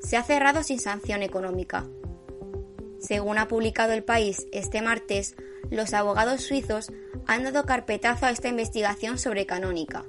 se 0.00 0.16
ha 0.16 0.22
cerrado 0.22 0.62
sin 0.62 0.80
sanción 0.80 1.22
económica. 1.22 1.86
Según 3.00 3.38
ha 3.38 3.48
publicado 3.48 3.92
el 3.92 4.04
país 4.04 4.46
este 4.52 4.82
martes, 4.82 5.36
los 5.70 5.94
abogados 5.94 6.42
suizos 6.42 6.92
han 7.26 7.44
dado 7.44 7.64
carpetazo 7.64 8.26
a 8.26 8.30
esta 8.30 8.48
investigación 8.48 9.18
sobre 9.18 9.46
Canónica, 9.46 10.04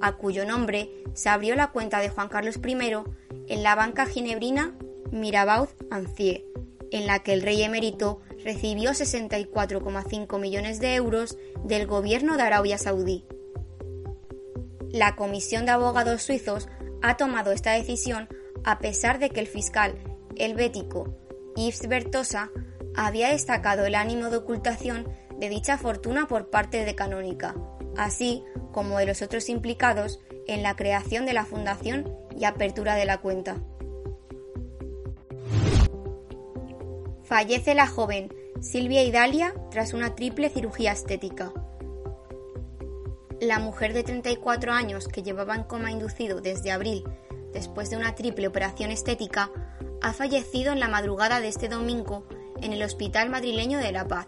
a 0.00 0.12
cuyo 0.12 0.46
nombre 0.46 0.90
se 1.14 1.28
abrió 1.28 1.54
la 1.54 1.70
cuenta 1.70 2.00
de 2.00 2.08
Juan 2.08 2.28
Carlos 2.28 2.58
I 2.64 2.76
en 3.48 3.62
la 3.62 3.74
banca 3.74 4.06
ginebrina 4.06 4.74
Mirabaud 5.10 5.68
Ancier, 5.90 6.44
en 6.90 7.06
la 7.06 7.20
que 7.20 7.32
el 7.32 7.42
rey 7.42 7.62
emérito 7.62 8.20
recibió 8.44 8.90
64,5 8.90 10.38
millones 10.38 10.80
de 10.80 10.94
euros 10.94 11.36
del 11.64 11.86
gobierno 11.86 12.36
de 12.36 12.42
Arabia 12.42 12.78
Saudí. 12.78 13.26
La 14.90 15.14
Comisión 15.14 15.66
de 15.66 15.72
Abogados 15.72 16.22
Suizos 16.22 16.68
ha 17.02 17.16
tomado 17.16 17.52
esta 17.52 17.72
decisión 17.72 18.28
a 18.64 18.78
pesar 18.78 19.18
de 19.18 19.30
que 19.30 19.40
el 19.40 19.46
fiscal 19.46 19.94
helvético 20.36 21.14
Yves 21.56 21.88
Bertosa 21.88 22.50
había 22.94 23.30
destacado 23.30 23.84
el 23.86 23.94
ánimo 23.94 24.30
de 24.30 24.38
ocultación 24.38 25.08
de 25.38 25.48
dicha 25.48 25.78
fortuna 25.78 26.26
por 26.26 26.50
parte 26.50 26.84
de 26.84 26.94
Canónica, 26.94 27.54
así 27.96 28.42
como 28.72 28.98
de 28.98 29.06
los 29.06 29.22
otros 29.22 29.48
implicados 29.48 30.20
en 30.46 30.62
la 30.62 30.76
creación 30.76 31.26
de 31.26 31.32
la 31.32 31.44
fundación 31.44 32.12
y 32.36 32.44
apertura 32.44 32.94
de 32.94 33.04
la 33.04 33.18
cuenta. 33.18 33.56
Fallece 37.24 37.74
la 37.74 37.86
joven 37.86 38.34
Silvia 38.60 39.04
Idalia 39.04 39.54
tras 39.70 39.94
una 39.94 40.14
triple 40.14 40.50
cirugía 40.50 40.92
estética. 40.92 41.52
La 43.40 43.58
mujer 43.58 43.94
de 43.94 44.02
34 44.02 44.72
años 44.72 45.08
que 45.08 45.22
llevaba 45.22 45.54
en 45.54 45.62
coma 45.62 45.92
inducido 45.92 46.40
desde 46.40 46.72
abril 46.72 47.04
después 47.52 47.90
de 47.90 47.96
una 47.96 48.14
triple 48.14 48.48
operación 48.48 48.90
estética 48.90 49.50
ha 50.02 50.12
fallecido 50.12 50.72
en 50.72 50.80
la 50.80 50.88
madrugada 50.88 51.40
de 51.40 51.48
este 51.48 51.68
domingo 51.68 52.24
en 52.60 52.72
el 52.72 52.82
Hospital 52.82 53.30
Madrileño 53.30 53.78
de 53.78 53.92
La 53.92 54.06
Paz. 54.08 54.26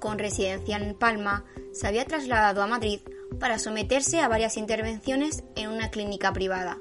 Con 0.00 0.18
residencia 0.18 0.76
en 0.76 0.94
Palma, 0.94 1.44
se 1.76 1.86
había 1.86 2.06
trasladado 2.06 2.62
a 2.62 2.66
Madrid 2.66 3.00
para 3.38 3.58
someterse 3.58 4.20
a 4.20 4.28
varias 4.28 4.56
intervenciones 4.56 5.44
en 5.56 5.68
una 5.68 5.90
clínica 5.90 6.32
privada. 6.32 6.78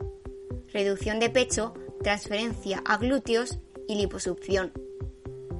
Reducción 0.71 1.19
de 1.19 1.29
pecho, 1.29 1.73
transferencia 2.01 2.81
a 2.85 2.95
glúteos 2.97 3.59
y 3.89 3.95
liposucción. 3.95 4.71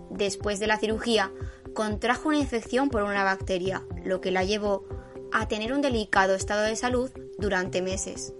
Después 0.09 0.59
de 0.59 0.67
la 0.67 0.77
cirugía, 0.77 1.33
contrajo 1.73 2.29
una 2.29 2.37
infección 2.37 2.89
por 2.89 3.03
una 3.03 3.25
bacteria, 3.25 3.83
lo 4.05 4.21
que 4.21 4.31
la 4.31 4.45
llevó 4.45 4.85
a 5.33 5.49
tener 5.49 5.73
un 5.73 5.81
delicado 5.81 6.33
estado 6.33 6.63
de 6.63 6.77
salud 6.77 7.11
durante 7.37 7.81
meses. 7.81 8.33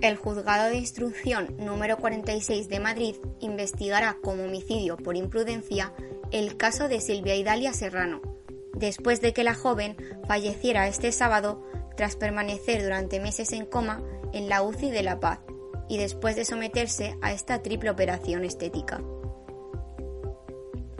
El 0.00 0.16
juzgado 0.16 0.68
de 0.68 0.76
instrucción 0.76 1.56
número 1.58 1.96
46 1.96 2.68
de 2.68 2.78
Madrid 2.78 3.16
investigará 3.40 4.16
como 4.22 4.44
homicidio 4.44 4.96
por 4.96 5.16
imprudencia 5.16 5.92
el 6.30 6.56
caso 6.56 6.86
de 6.86 7.00
Silvia 7.00 7.34
Idalia 7.34 7.72
Serrano, 7.72 8.37
después 8.78 9.20
de 9.20 9.32
que 9.32 9.44
la 9.44 9.54
joven 9.54 9.96
falleciera 10.26 10.88
este 10.88 11.12
sábado 11.12 11.62
tras 11.96 12.16
permanecer 12.16 12.82
durante 12.82 13.20
meses 13.20 13.52
en 13.52 13.66
coma 13.66 14.02
en 14.32 14.48
la 14.48 14.62
UCI 14.62 14.90
de 14.90 15.02
La 15.02 15.20
Paz 15.20 15.40
y 15.88 15.98
después 15.98 16.36
de 16.36 16.44
someterse 16.44 17.16
a 17.22 17.32
esta 17.32 17.62
triple 17.62 17.90
operación 17.90 18.44
estética. 18.44 19.02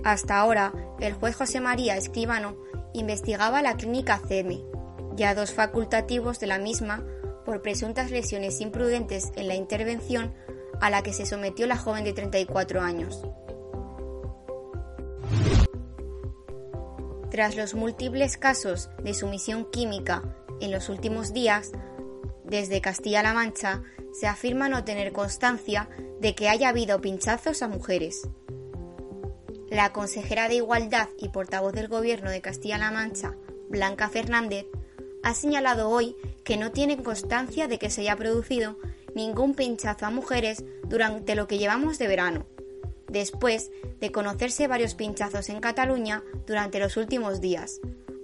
Hasta 0.03 0.39
ahora, 0.39 0.73
el 1.01 1.13
juez 1.13 1.37
José 1.37 1.61
María 1.61 1.97
Escribano 1.97 2.57
investigaba 2.95 3.63
la 3.63 3.77
clínica 3.77 4.21
CEME 4.27 4.65
y 5.17 5.23
a 5.25 5.35
dos 5.35 5.53
facultativos 5.53 6.41
de 6.41 6.47
la 6.47 6.59
misma 6.59 7.05
por 7.45 7.63
presuntas 7.63 8.11
lesiones 8.11 8.61
imprudentes 8.61 9.33
en 9.37 9.49
la 9.49 9.55
intervención 9.55 10.35
a 10.81 10.91
la 10.91 11.03
que 11.03 11.13
se 11.13 11.27
sometió 11.27 11.67
la 11.67 11.77
joven 11.77 12.05
de 12.05 12.13
34 12.13 12.81
años. 12.81 13.23
Tras 17.39 17.55
los 17.55 17.75
múltiples 17.75 18.37
casos 18.37 18.91
de 19.01 19.15
sumisión 19.15 19.65
química 19.71 20.25
en 20.61 20.73
los 20.73 20.89
últimos 20.89 21.33
días, 21.33 21.71
desde 22.43 22.81
Castilla-La 22.81 23.33
Mancha 23.33 23.85
se 24.13 24.27
afirma 24.27 24.69
no 24.69 24.83
tener 24.83 25.13
constancia 25.13 25.89
de 26.21 26.35
que 26.35 26.49
haya 26.49 26.71
habido 26.71 27.01
pinchazos 27.01 27.63
a 27.63 27.69
mujeres. 27.69 28.29
La 29.71 29.93
consejera 29.93 30.49
de 30.49 30.57
Igualdad 30.57 31.11
y 31.17 31.29
portavoz 31.29 31.73
del 31.75 31.87
Gobierno 31.87 32.29
de 32.29 32.41
Castilla-La 32.41 32.91
Mancha, 32.91 33.37
Blanca 33.69 34.09
Fernández, 34.09 34.67
ha 35.23 35.33
señalado 35.33 35.91
hoy 35.91 36.17
que 36.43 36.57
no 36.57 36.73
tiene 36.73 37.01
constancia 37.01 37.69
de 37.69 37.79
que 37.79 37.89
se 37.89 38.01
haya 38.01 38.17
producido 38.17 38.79
ningún 39.15 39.55
pinchazo 39.55 40.07
a 40.07 40.11
mujeres 40.11 40.65
durante 40.89 41.37
lo 41.37 41.47
que 41.47 41.59
llevamos 41.59 42.01
de 42.01 42.09
verano, 42.09 42.47
después 43.09 43.71
de 44.01 44.13
conocerse 44.13 44.69
varios 44.69 44.95
pinchazos 44.95 45.49
en 45.49 45.61
Cataluña 45.61 46.23
durante 46.47 46.79
los 46.79 46.97
últimos 46.97 47.41
días, 47.41 47.81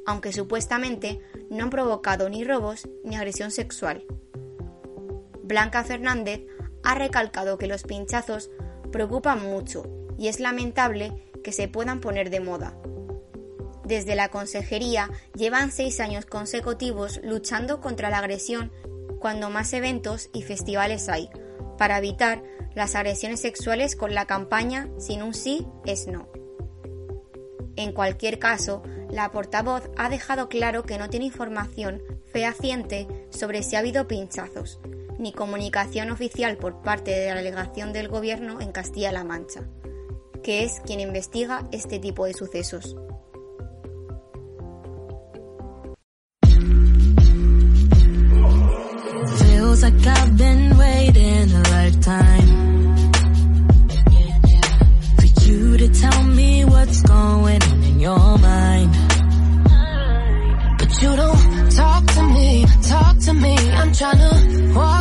aunque 0.06 0.32
supuestamente 0.32 1.20
no 1.50 1.64
han 1.64 1.70
provocado 1.70 2.28
ni 2.28 2.44
robos 2.44 2.88
ni 3.04 3.16
agresión 3.16 3.50
sexual. 3.50 4.04
Blanca 5.42 5.84
Fernández 5.84 6.42
ha 6.82 6.94
recalcado 6.94 7.58
que 7.58 7.66
los 7.66 7.82
pinchazos 7.82 8.50
preocupan 8.92 9.42
mucho 9.42 9.84
y 10.18 10.28
es 10.28 10.40
lamentable 10.40 11.30
que 11.42 11.52
se 11.52 11.68
puedan 11.68 12.00
poner 12.00 12.30
de 12.30 12.40
moda. 12.40 12.76
Desde 13.84 14.14
la 14.14 14.30
consejería 14.30 15.10
llevan 15.34 15.70
seis 15.70 16.00
años 16.00 16.24
consecutivos 16.24 17.20
luchando 17.22 17.80
contra 17.80 18.08
la 18.08 18.18
agresión 18.18 18.72
cuando 19.18 19.50
más 19.50 19.72
eventos 19.72 20.30
y 20.32 20.42
festivales 20.42 21.08
hay, 21.08 21.28
para 21.76 21.98
evitar 21.98 22.42
las 22.74 22.94
agresiones 22.94 23.40
sexuales 23.40 23.96
con 23.96 24.14
la 24.14 24.26
campaña 24.26 24.88
Sin 24.98 25.22
un 25.22 25.34
sí 25.34 25.66
es 25.84 26.06
no. 26.06 26.28
En 27.76 27.92
cualquier 27.92 28.38
caso, 28.38 28.82
la 29.10 29.30
portavoz 29.32 29.90
ha 29.96 30.08
dejado 30.08 30.48
claro 30.48 30.84
que 30.84 30.98
no 30.98 31.08
tiene 31.08 31.26
información 31.26 32.02
fehaciente 32.32 33.06
sobre 33.30 33.62
si 33.62 33.76
ha 33.76 33.80
habido 33.80 34.06
pinchazos, 34.06 34.80
ni 35.18 35.32
comunicación 35.32 36.10
oficial 36.10 36.56
por 36.56 36.82
parte 36.82 37.10
de 37.12 37.28
la 37.28 37.36
delegación 37.36 37.92
del 37.92 38.08
Gobierno 38.08 38.60
en 38.60 38.72
Castilla-La 38.72 39.24
Mancha, 39.24 39.62
que 40.42 40.64
es 40.64 40.80
quien 40.80 41.00
investiga 41.00 41.68
este 41.72 41.98
tipo 41.98 42.26
de 42.26 42.34
sucesos. 42.34 42.96
Going 57.06 57.62
on 57.62 57.82
in 57.82 58.00
your 58.00 58.38
mind. 58.38 58.90
But 60.78 61.02
you 61.02 61.16
don't 61.16 61.72
talk 61.72 62.06
to 62.06 62.22
me, 62.22 62.66
talk 62.82 63.18
to 63.18 63.34
me. 63.34 63.56
I'm 63.80 63.92
trying 63.92 64.18
to 64.18 64.72
walk 64.74 64.93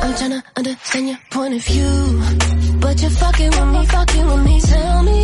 I'm 0.00 0.14
tryna 0.14 0.42
understand 0.56 1.08
your 1.08 1.18
point 1.30 1.54
of 1.54 1.64
view. 1.64 2.22
But 2.80 3.02
you're 3.02 3.10
fucking 3.10 3.50
with 3.50 3.68
me, 3.74 3.86
fucking 3.86 4.26
with 4.26 4.44
me. 4.46 4.60
Tell 4.60 5.02
me, 5.02 5.17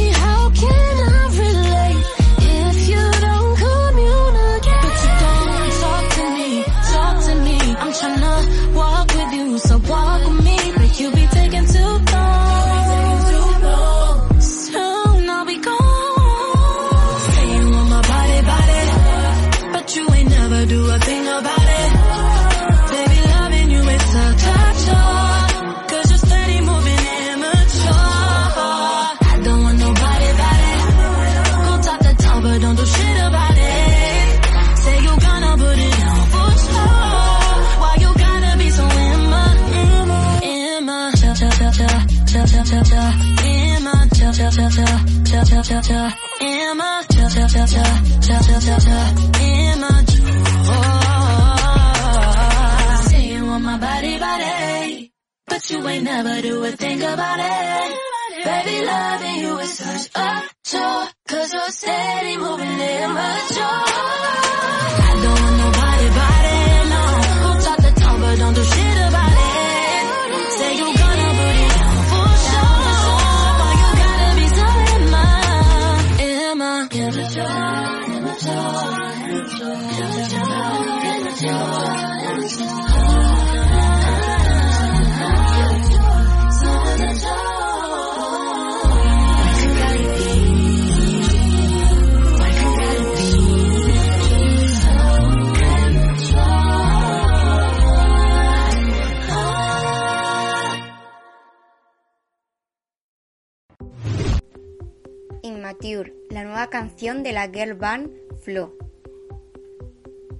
de 107.05 107.33
la 107.33 107.49
girl 107.49 107.75
band 107.75 108.11
Flo. 108.40 108.75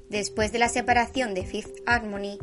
Después 0.09 0.50
de 0.50 0.59
la 0.59 0.70
separación 0.70 1.35
de 1.35 1.44
Fifth 1.44 1.83
Harmony 1.85 2.38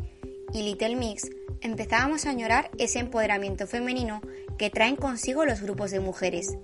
y 0.52 0.62
Little 0.62 0.94
Mix, 0.94 1.28
empezábamos 1.60 2.24
a 2.24 2.30
añorar 2.30 2.70
ese 2.78 3.00
empoderamiento 3.00 3.66
femenino 3.66 4.20
que 4.58 4.70
traen 4.70 4.94
consigo 4.94 5.44
los 5.44 5.60
grupos 5.60 5.90
de 5.90 5.98
mujeres. 5.98 6.56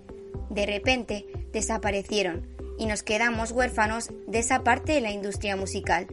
De 0.50 0.66
repente 0.66 1.26
desaparecieron 1.52 2.46
y 2.78 2.86
nos 2.86 3.02
quedamos 3.02 3.50
huérfanos 3.50 4.10
de 4.28 4.38
esa 4.38 4.62
parte 4.62 4.92
de 4.92 5.00
la 5.00 5.10
industria 5.10 5.56
musical. 5.56 6.06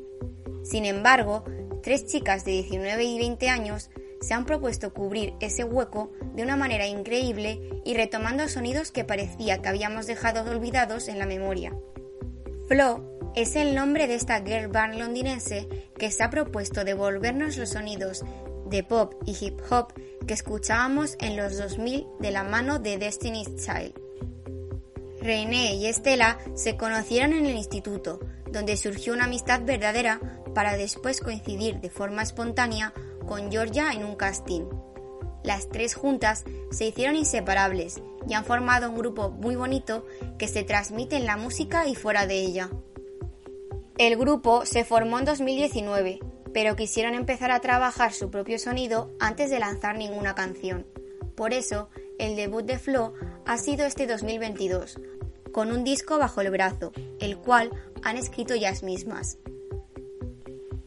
Sin 0.63 0.83
embargo, 0.83 1.43
tres 1.83 2.07
chicas 2.07 2.43
de 2.43 2.53
19 2.53 3.03
y 3.03 3.19
20 3.19 3.49
años 3.49 3.91
se 4.21 4.33
han 4.33 4.45
propuesto 4.45 4.93
cubrir 4.93 5.33
ese 5.39 5.63
hueco 5.63 6.11
de 6.33 6.43
una 6.43 6.55
manera 6.55 6.87
increíble 6.87 7.81
y 7.83 7.93
retomando 7.93 8.47
sonidos 8.49 8.91
que 8.91 9.03
parecía 9.03 9.61
que 9.61 9.69
habíamos 9.69 10.07
dejado 10.07 10.49
olvidados 10.49 11.07
en 11.07 11.19
la 11.19 11.25
memoria. 11.25 11.73
Flo 12.67 13.03
es 13.35 13.55
el 13.55 13.75
nombre 13.75 14.07
de 14.07 14.15
esta 14.15 14.41
girl 14.41 14.69
band 14.69 14.95
londinense 14.95 15.67
que 15.97 16.09
se 16.09 16.23
ha 16.23 16.29
propuesto 16.29 16.83
devolvernos 16.83 17.57
los 17.57 17.69
sonidos 17.69 18.23
de 18.65 18.83
pop 18.83 19.13
y 19.25 19.35
hip 19.39 19.59
hop 19.69 19.93
que 20.25 20.33
escuchábamos 20.33 21.17
en 21.19 21.37
los 21.37 21.57
2000 21.57 22.07
de 22.19 22.31
la 22.31 22.43
mano 22.43 22.79
de 22.79 22.97
Destiny's 22.97 23.55
Child. 23.57 23.93
René 25.21 25.75
y 25.75 25.87
Estela 25.87 26.37
se 26.55 26.77
conocieron 26.77 27.33
en 27.33 27.45
el 27.45 27.55
instituto, 27.55 28.19
donde 28.51 28.77
surgió 28.77 29.13
una 29.13 29.25
amistad 29.25 29.61
verdadera 29.63 30.19
para 30.53 30.77
después 30.77 31.19
coincidir 31.19 31.81
de 31.81 31.89
forma 31.89 32.23
espontánea 32.23 32.93
con 33.25 33.51
Georgia 33.51 33.91
en 33.91 34.03
un 34.05 34.15
casting. 34.15 34.63
Las 35.43 35.69
tres 35.69 35.93
juntas 35.93 36.43
se 36.71 36.87
hicieron 36.87 37.15
inseparables 37.15 38.01
y 38.27 38.33
han 38.33 38.45
formado 38.45 38.89
un 38.89 38.97
grupo 38.97 39.29
muy 39.29 39.55
bonito 39.55 40.05
que 40.37 40.47
se 40.47 40.63
transmite 40.63 41.15
en 41.15 41.25
la 41.25 41.37
música 41.37 41.87
y 41.87 41.95
fuera 41.95 42.25
de 42.25 42.39
ella. 42.39 42.69
El 43.97 44.17
grupo 44.17 44.65
se 44.65 44.83
formó 44.83 45.19
en 45.19 45.25
2019, 45.25 46.19
pero 46.53 46.75
quisieron 46.75 47.13
empezar 47.13 47.51
a 47.51 47.61
trabajar 47.61 48.11
su 48.11 48.31
propio 48.31 48.59
sonido 48.59 49.11
antes 49.19 49.49
de 49.49 49.59
lanzar 49.59 49.97
ninguna 49.97 50.35
canción. 50.35 50.85
Por 51.35 51.53
eso, 51.53 51.89
el 52.17 52.35
debut 52.35 52.65
de 52.65 52.79
Flo 52.79 53.13
ha 53.45 53.57
sido 53.57 53.85
este 53.85 54.07
2022, 54.07 54.99
con 55.51 55.71
un 55.71 55.83
disco 55.83 56.17
bajo 56.17 56.41
el 56.41 56.49
brazo, 56.49 56.91
el 57.19 57.37
cual 57.37 57.71
han 58.03 58.17
escrito 58.17 58.53
ellas 58.53 58.83
mismas. 58.83 59.37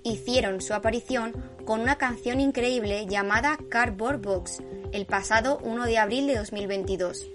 Hicieron 0.03 0.61
su 0.61 0.74
aparición 0.74 1.33
con 1.68 1.83
una 1.83 1.98
canción 1.98 2.40
increíble 2.40 3.04
llamada 3.04 3.59
Cardboard 3.68 4.22
Box 4.22 4.62
el 4.92 5.04
pasado 5.04 5.59
1 5.62 5.85
de 5.85 5.98
abril 5.98 6.26
de 6.26 6.37
2022. 6.37 7.28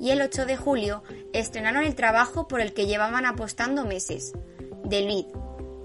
Y 0.00 0.08
el 0.08 0.22
8 0.22 0.46
de 0.46 0.56
julio 0.56 1.02
estrenaron 1.34 1.84
el 1.84 1.94
trabajo 1.94 2.48
por 2.48 2.62
el 2.62 2.72
que 2.72 2.86
llevaban 2.86 3.26
apostando 3.26 3.84
meses, 3.84 4.32
The 4.88 5.02
Lead. 5.02 5.26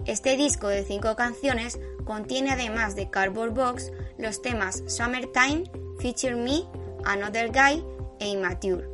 Este 0.05 0.37
disco 0.37 0.69
de 0.69 0.85
cinco 0.85 1.17
canciones 1.17 1.77
contiene 2.05 2.51
además 2.51 2.95
de 2.95 3.09
Cardboard 3.09 3.53
Box 3.53 3.91
los 4.17 4.41
temas 4.41 4.81
Summertime, 4.87 5.69
Feature 5.99 6.35
Me, 6.35 6.63
Another 7.03 7.51
Guy 7.51 7.83
e 8.21 8.29
Immature. 8.29 8.87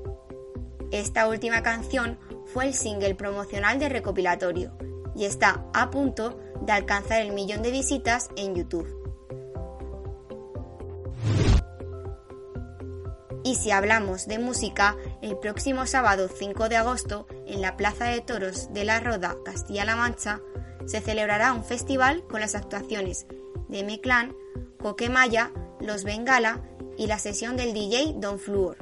Esta 0.90 1.28
última 1.28 1.62
canción 1.62 2.18
fue 2.48 2.66
el 2.66 2.74
single 2.74 3.14
promocional 3.14 3.78
de 3.78 3.88
recopilatorio 3.88 4.76
y 5.16 5.26
está 5.26 5.64
a 5.76 5.92
punto 5.92 6.40
de 6.62 6.72
alcanzar 6.72 7.22
el 7.22 7.34
millón 7.34 7.62
de 7.62 7.72
visitas 7.72 8.30
en 8.36 8.56
YouTube. 8.56 9.00
Y 13.44 13.56
si 13.56 13.72
hablamos 13.72 14.28
de 14.28 14.38
música, 14.38 14.96
el 15.22 15.38
próximo 15.38 15.88
sábado 15.88 16.28
5 16.28 16.70
de 16.70 16.76
agosto, 16.76 17.26
en 17.48 17.62
la 17.62 17.78
Plaza 17.78 18.06
de 18.06 18.22
Toros 18.22 18.74
de 18.74 18.84
la 18.84 19.00
Roda, 19.00 19.36
Castilla-La 19.44 19.96
Mancha, 19.96 20.42
se 20.86 21.02
celebrará 21.02 21.54
un 21.54 21.64
festival 21.64 22.24
con 22.28 22.42
las 22.42 22.54
actuaciones 22.56 23.26
de 23.68 23.80
M-Clan, 23.80 24.36
Coquemaya, 24.80 25.52
Los 25.80 26.04
Bengala 26.04 26.62
y 26.98 27.08
la 27.08 27.18
sesión 27.18 27.58
del 27.58 27.74
DJ 27.74 28.16
Don 28.18 28.40
Fluor. 28.40 28.78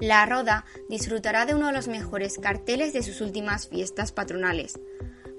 La 0.00 0.26
Roda 0.26 0.64
disfrutará 0.88 1.46
de 1.46 1.54
uno 1.54 1.68
de 1.68 1.72
los 1.72 1.88
mejores 1.88 2.38
carteles 2.38 2.92
de 2.92 3.02
sus 3.02 3.20
últimas 3.20 3.68
fiestas 3.68 4.12
patronales, 4.12 4.80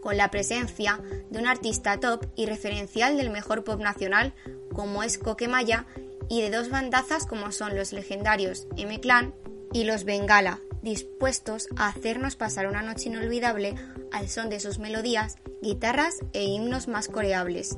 con 0.05 0.17
la 0.17 0.29
presencia 0.29 0.99
de 1.31 1.39
un 1.39 1.47
artista 1.47 1.99
top 1.99 2.27
y 2.35 2.45
referencial 2.45 3.17
del 3.17 3.31
mejor 3.31 3.63
pop 3.63 3.81
nacional 3.81 4.33
como 4.71 5.01
es 5.01 5.17
Coquemaya 5.17 5.87
y 6.29 6.43
de 6.43 6.51
dos 6.51 6.69
bandazas 6.69 7.25
como 7.25 7.51
son 7.51 7.75
los 7.75 7.91
legendarios 7.91 8.67
M-Clan 8.77 9.33
y 9.73 9.83
los 9.83 10.03
Bengala, 10.03 10.59
dispuestos 10.83 11.69
a 11.75 11.87
hacernos 11.87 12.35
pasar 12.35 12.67
una 12.67 12.83
noche 12.83 13.09
inolvidable 13.09 13.73
al 14.11 14.29
son 14.29 14.51
de 14.51 14.59
sus 14.59 14.77
melodías, 14.77 15.37
guitarras 15.63 16.17
e 16.33 16.43
himnos 16.43 16.87
más 16.87 17.07
coreables. 17.07 17.75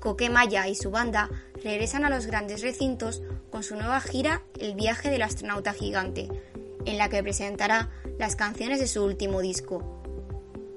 Coquemaya 0.00 0.66
y 0.66 0.74
su 0.74 0.90
banda 0.90 1.30
regresan 1.62 2.04
a 2.04 2.10
los 2.10 2.26
grandes 2.26 2.60
recintos 2.60 3.22
con 3.52 3.62
su 3.62 3.76
nueva 3.76 4.00
gira 4.00 4.42
El 4.58 4.74
viaje 4.74 5.10
del 5.10 5.22
astronauta 5.22 5.74
gigante, 5.74 6.28
en 6.86 6.98
la 6.98 7.08
que 7.08 7.22
presentará 7.22 7.88
las 8.18 8.34
canciones 8.34 8.80
de 8.80 8.88
su 8.88 9.04
último 9.04 9.42
disco. 9.42 10.03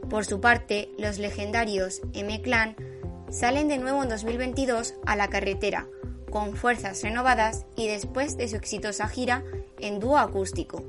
Por 0.09 0.25
su 0.25 0.39
parte, 0.39 0.89
los 0.97 1.19
legendarios 1.19 2.01
M-Clan 2.13 2.75
salen 3.29 3.67
de 3.67 3.77
nuevo 3.77 4.03
en 4.03 4.09
2022 4.09 4.93
a 5.05 5.15
la 5.15 5.27
carretera, 5.27 5.87
con 6.29 6.55
fuerzas 6.55 7.01
renovadas 7.03 7.65
y 7.75 7.87
después 7.87 8.37
de 8.37 8.47
su 8.47 8.55
exitosa 8.55 9.09
gira 9.09 9.43
en 9.79 9.99
dúo 9.99 10.17
acústico. 10.17 10.83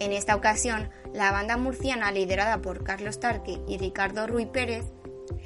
En 0.00 0.12
esta 0.12 0.34
ocasión, 0.34 0.90
la 1.12 1.30
banda 1.30 1.56
murciana 1.56 2.10
liderada 2.10 2.60
por 2.60 2.82
Carlos 2.82 3.20
Tarque 3.20 3.60
y 3.68 3.78
Ricardo 3.78 4.26
Ruy 4.26 4.46
Pérez 4.46 4.84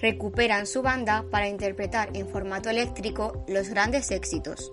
recuperan 0.01 0.67
su 0.67 0.81
banda 0.83 1.25
para 1.31 1.49
interpretar 1.49 2.11
en 2.15 2.29
formato 2.29 2.71
eléctrico 2.71 3.45
los 3.49 3.69
grandes 3.69 4.11
éxitos. 4.11 4.73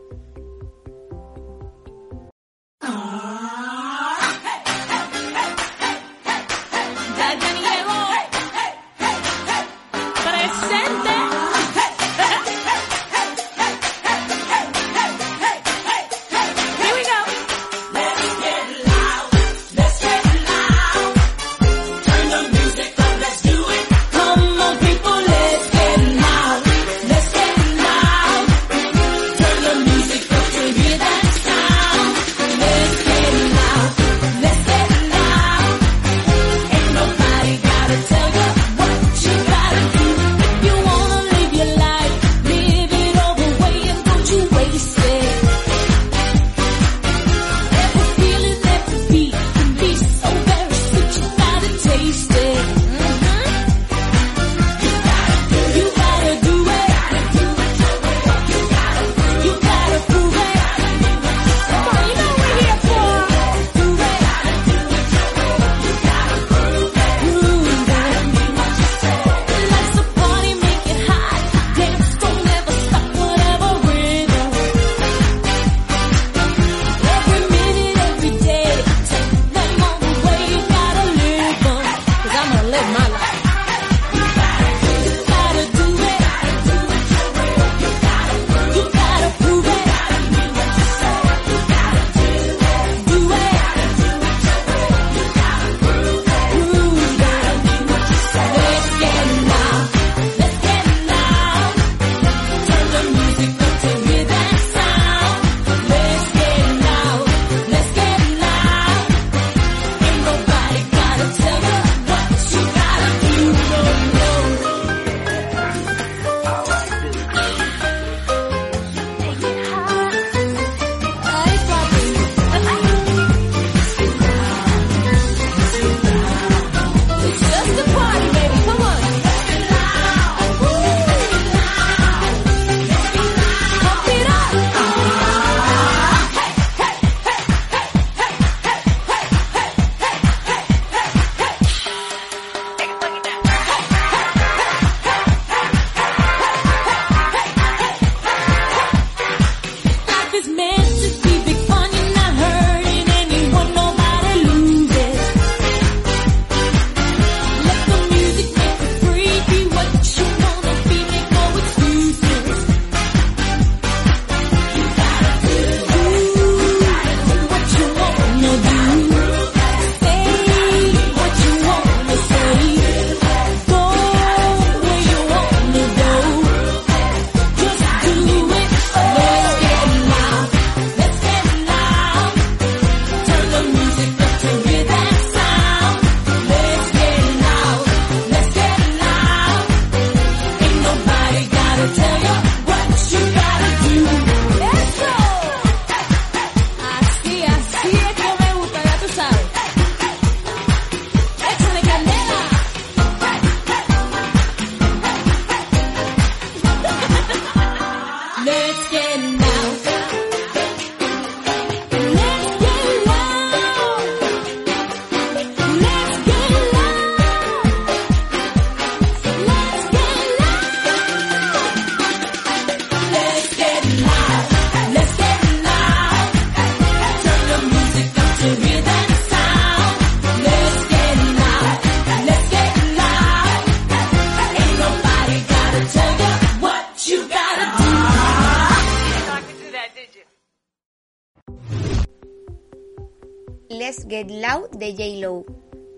De 244.77 244.91
J-Lo. 244.91 245.45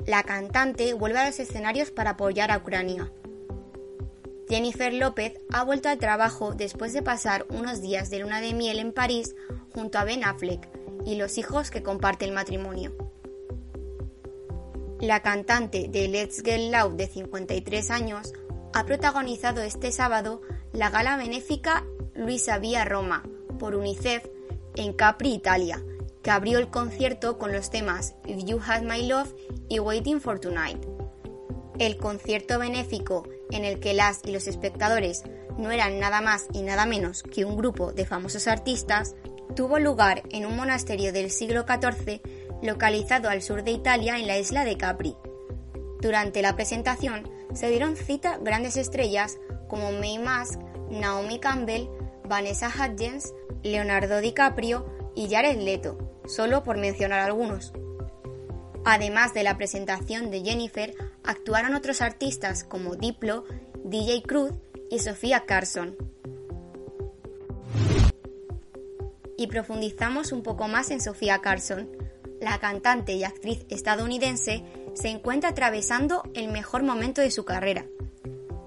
La 0.06 0.24
cantante 0.24 0.94
vuelve 0.94 1.20
a 1.20 1.28
los 1.28 1.40
escenarios 1.40 1.92
para 1.92 2.12
apoyar 2.12 2.52
a 2.52 2.58
Ucrania. 2.58 3.12
Jennifer 4.48 4.94
López 4.94 5.40
ha 5.52 5.64
vuelto 5.64 5.90
al 5.90 5.98
trabajo 5.98 6.54
después 6.54 6.94
de 6.94 7.02
pasar 7.02 7.46
unos 7.50 7.82
días 7.82 8.10
de 8.10 8.20
luna 8.20 8.40
de 8.40 8.54
miel 8.54 8.80
en 8.80 8.94
París 8.94 9.36
junto 9.74 10.00
a 10.00 10.06
Ben 10.06 10.24
Affleck 10.24 10.70
y 11.06 11.16
los 11.16 11.38
hijos 11.38 11.70
que 11.70 11.84
comparte 11.84 12.26
el 12.26 12.32
matrimonio. 12.32 12.96
La 15.00 15.22
cantante 15.22 15.88
de 15.90 16.08
Let's 16.08 16.42
Get 16.44 16.72
Loud 16.72 16.94
de 16.94 17.08
53 17.08 17.92
años 17.92 18.34
ha 18.74 18.86
protagonizado 18.86 19.62
este 19.62 19.92
sábado 19.92 20.42
la 20.72 20.90
gala 20.90 21.18
benéfica 21.18 21.86
Luisa 22.16 22.58
Vía 22.58 22.86
Roma 22.86 23.24
por 23.60 23.76
UNICEF 23.76 24.26
en 24.76 24.94
Capri, 24.94 25.34
Italia, 25.34 25.84
que 26.28 26.32
abrió 26.32 26.60
el 26.60 26.68
concierto 26.68 27.38
con 27.38 27.54
los 27.54 27.70
temas 27.70 28.16
If 28.26 28.44
You 28.44 28.60
Had 28.60 28.82
My 28.82 29.08
Love 29.08 29.34
y 29.70 29.80
Waiting 29.80 30.20
for 30.20 30.42
Tonight. 30.42 30.86
El 31.80 31.96
concierto 31.96 32.60
benéfico 32.60 33.26
en 33.50 33.64
el 33.64 33.80
que 33.80 33.94
las 33.94 34.20
y 34.26 34.34
los 34.34 34.46
espectadores 34.48 35.24
no 35.58 35.72
eran 35.72 36.00
nada 36.00 36.20
más 36.20 36.48
y 36.52 36.64
nada 36.64 36.86
menos 36.86 37.24
que 37.24 37.46
un 37.46 37.56
grupo 37.56 37.94
de 37.94 38.06
famosos 38.06 38.50
artistas, 38.50 39.16
tuvo 39.56 39.80
lugar 39.80 40.22
en 40.30 40.46
un 40.46 40.58
monasterio 40.58 41.14
del 41.14 41.32
siglo 41.32 41.64
XIV 41.66 42.20
localizado 42.62 43.30
al 43.30 43.42
sur 43.42 43.64
de 43.64 43.72
Italia 43.72 44.20
en 44.20 44.28
la 44.28 44.38
isla 44.38 44.66
de 44.66 44.76
Capri. 44.76 45.16
Durante 46.02 46.42
la 46.42 46.58
presentación 46.58 47.30
se 47.54 47.70
dieron 47.70 47.96
cita 47.96 48.38
grandes 48.42 48.76
estrellas 48.76 49.38
como 49.70 49.94
May 49.94 50.20
Mask, 50.20 50.60
Naomi 50.92 51.40
Campbell, 51.40 51.88
Vanessa 52.26 52.68
Hudgens, 52.68 53.34
Leonardo 53.64 54.20
DiCaprio 54.20 54.86
y 55.16 55.30
Jared 55.30 55.62
Leto, 55.62 56.07
solo 56.28 56.64
por 56.64 56.78
mencionar 56.78 57.20
algunos. 57.20 57.74
Además 58.86 59.34
de 59.34 59.44
la 59.44 59.58
presentación 59.58 60.32
de 60.32 60.42
Jennifer, 60.42 60.96
actuaron 61.24 61.76
otros 61.76 62.02
artistas 62.02 62.64
como 62.64 62.96
Diplo, 62.96 63.44
DJ 63.84 64.24
Cruz 64.24 64.52
y 64.90 65.00
Sofía 65.00 65.46
Carson. 65.46 65.96
Y 69.38 69.48
profundizamos 69.48 70.32
un 70.32 70.42
poco 70.42 70.68
más 70.68 70.90
en 70.92 71.02
Sofía 71.02 71.40
Carson. 71.40 71.90
La 72.40 72.60
cantante 72.60 73.14
y 73.14 73.24
actriz 73.24 73.66
estadounidense 73.70 74.64
se 74.94 75.10
encuentra 75.10 75.50
atravesando 75.50 76.24
el 76.34 76.48
mejor 76.48 76.84
momento 76.84 77.22
de 77.22 77.32
su 77.32 77.46
carrera. 77.46 77.86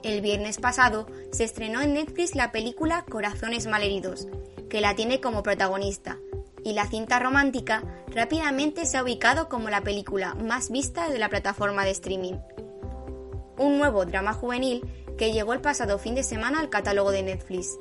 El 0.03 0.20
viernes 0.20 0.59
pasado 0.59 1.07
se 1.33 1.44
estrenó 1.44 1.81
en 1.81 1.94
Netflix 1.94 2.35
la 2.35 2.53
película 2.53 3.05
Corazones 3.09 3.66
Malheridos, 3.66 4.29
que 4.68 4.81
la 4.81 4.94
tiene 4.94 5.20
como 5.20 5.42
protagonista, 5.42 6.18
y 6.64 6.73
la 6.73 6.87
cinta 6.87 7.18
romántica 7.18 7.83
rápidamente 8.09 8.87
se 8.87 8.99
ha 8.99 9.03
ubicado 9.03 9.49
como 9.49 9.70
la 9.70 9.83
película 9.83 10.35
más 10.35 10.70
vista 10.70 11.09
de 11.09 11.18
la 11.18 11.29
plataforma 11.29 11.85
de 11.85 11.90
streaming. 11.90 12.35
Un 13.59 13.79
nuevo 13.79 14.05
drama 14.05 14.33
juvenil 14.33 14.83
que 15.18 15.33
llegó 15.33 15.53
el 15.53 15.61
pasado 15.61 15.99
fin 15.99 16.14
de 16.14 16.23
semana 16.23 16.61
al 16.61 16.70
catálogo 16.70 17.11
de 17.11 17.23
Netflix. 17.23 17.79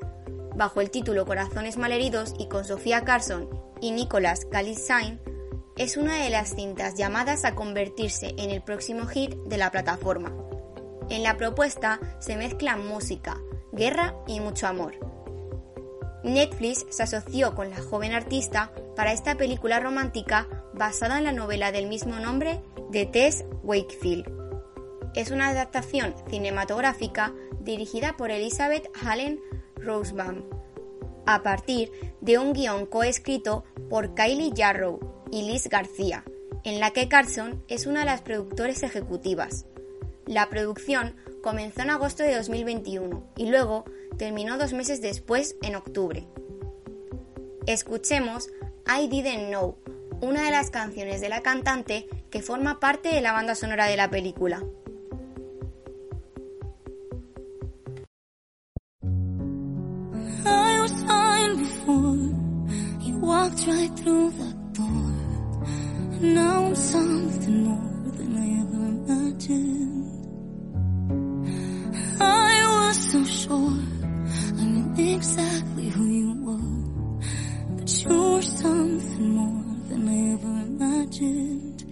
Bajo 0.56 0.82
el 0.82 0.92
título 0.92 1.26
Corazones 1.26 1.78
Malheridos 1.78 2.34
y 2.38 2.48
con 2.48 2.65
Sofía 2.65 3.06
Carson 3.06 3.50
y 3.80 3.92
Nicolas 3.92 4.46
Calisain, 4.46 5.22
es 5.78 5.96
una 5.96 6.15
de 6.15 6.30
las 6.30 6.54
cintas 6.56 6.96
llamadas 6.96 7.46
a 7.46 7.56
convertirse 7.56 8.34
en 8.38 8.52
el 8.52 8.62
próximo 8.62 9.06
hit 9.08 9.34
de 9.46 9.58
la 9.58 9.72
plataforma. 9.72 10.34
En 11.10 11.24
la 11.24 11.38
propuesta 11.38 12.02
se 12.20 12.36
mezclan 12.36 12.86
música, 12.86 13.38
guerra 13.72 14.15
y 14.28 14.42
mucho 14.42 14.68
amor. 14.68 15.09
Netflix 16.24 16.86
se 16.89 17.03
asoció 17.03 17.55
con 17.55 17.70
la 17.70 17.82
joven 17.82 18.11
artista 18.11 18.72
para 18.95 19.13
esta 19.13 19.36
película 19.36 19.80
romántica 19.80 20.47
basada 20.74 21.17
en 21.17 21.24
la 21.24 21.32
novela 21.32 21.72
del 21.72 21.88
mismo 21.88 22.20
nombre 22.20 22.61
de 22.91 23.05
Tess 23.05 23.45
Wakefield. 23.63 24.26
Es 25.15 25.32
una 25.32 25.49
adaptación 25.49 26.13
cinematográfica 26.30 27.34
dirigida 27.61 28.15
por 28.17 28.32
Elizabeth 28.32 28.89
Allen 29.05 29.39
Rosebaum, 29.76 30.43
a 31.26 31.41
partir 31.41 31.91
de 32.22 32.38
un 32.38 32.53
guion 32.53 32.86
coescrito 32.86 33.63
por 33.89 34.13
Kylie 34.13 34.53
Jarrow 34.55 35.24
y 35.32 35.43
Liz 35.43 35.70
García, 35.70 36.24
en 36.63 36.80
la 36.80 36.91
que 36.91 37.07
Carson 37.07 37.63
es 37.67 37.86
una 37.86 38.01
de 38.01 38.07
las 38.07 38.22
productores 38.22 38.84
ejecutivas. 38.84 39.65
La 40.26 40.49
producción 40.49 41.15
comenzó 41.42 41.82
en 41.82 41.90
agosto 41.90 42.24
de 42.24 42.36
2021 42.36 43.24
y 43.38 43.50
luego 43.50 43.86
terminó 44.18 44.58
dos 44.58 44.74
meses 44.74 45.02
después, 45.02 45.56
en 45.62 45.76
octubre. 45.76 46.28
Escuchemos 47.66 48.50
I 48.88 49.08
Didn't 49.08 49.50
Know, 49.50 49.78
una 50.22 50.44
de 50.44 50.52
las 50.52 50.72
canciones 50.72 51.22
de 51.22 51.30
la 51.30 51.42
cantante 51.42 52.08
que 52.30 52.42
forma 52.42 52.80
parte 52.80 53.10
de 53.10 53.22
la 53.22 53.32
banda 53.32 53.56
sonora 53.56 53.86
de 53.86 53.98
la 53.98 54.10
película. 54.10 54.64
I 72.20 72.88
was 72.88 73.11
so 73.11 73.24
sure 73.24 73.80
I 74.59 74.63
knew 74.63 75.15
exactly 75.15 75.89
who 75.89 76.05
you 76.05 76.34
were, 76.45 77.26
but 77.78 78.03
you 78.03 78.09
were 78.09 78.41
something 78.41 79.30
more 79.36 79.76
than 79.89 80.07
I 80.07 80.34
ever 80.34 80.53
imagined. 80.67 81.84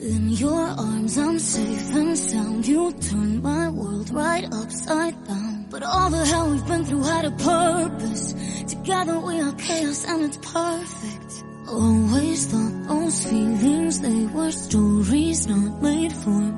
In 0.00 0.30
your 0.30 0.52
arms, 0.52 1.16
I'm 1.16 1.38
safe 1.38 1.94
and 1.94 2.18
sound. 2.18 2.66
You 2.66 2.92
turned 2.92 3.42
my 3.42 3.68
world 3.68 4.10
right 4.10 4.44
upside 4.52 5.24
down. 5.26 5.66
But 5.70 5.82
all 5.84 6.10
the 6.10 6.24
hell 6.24 6.50
we've 6.50 6.66
been 6.66 6.84
through 6.84 7.04
had 7.04 7.24
a 7.24 7.30
purpose. 7.30 8.34
Together 8.64 9.18
we 9.20 9.40
are 9.40 9.52
chaos 9.52 10.04
and 10.04 10.24
it's 10.24 10.38
perfect. 10.38 11.44
Always 11.68 12.46
thought 12.46 12.88
those 12.88 13.24
feelings, 13.24 14.00
they 14.00 14.26
were 14.26 14.50
stories 14.50 15.46
not 15.46 15.80
made 15.82 16.12
for 16.12 16.51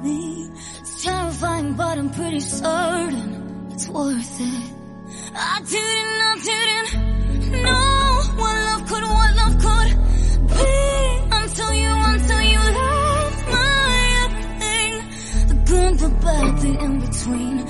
pretty 2.15 2.41
certain 2.41 3.69
it's 3.73 3.89
worth 3.89 4.41
it. 4.41 4.73
I 5.35 5.61
didn't, 5.69 6.21
I 6.23 6.37
didn't 6.49 7.63
know 7.63 8.23
what 8.39 8.55
love 8.69 8.83
could, 8.89 9.03
what 9.03 9.31
love 9.41 9.57
could 9.65 9.91
be 10.49 10.75
until 11.39 11.75
you, 11.75 11.91
until 12.13 12.43
you 12.53 12.59
left 12.59 13.43
my 13.51 13.85
everything. 14.25 14.93
The 15.49 15.55
good, 15.71 15.99
the 15.99 16.09
bad, 16.23 16.61
the 16.61 16.85
in 16.85 17.01
between. 17.01 17.64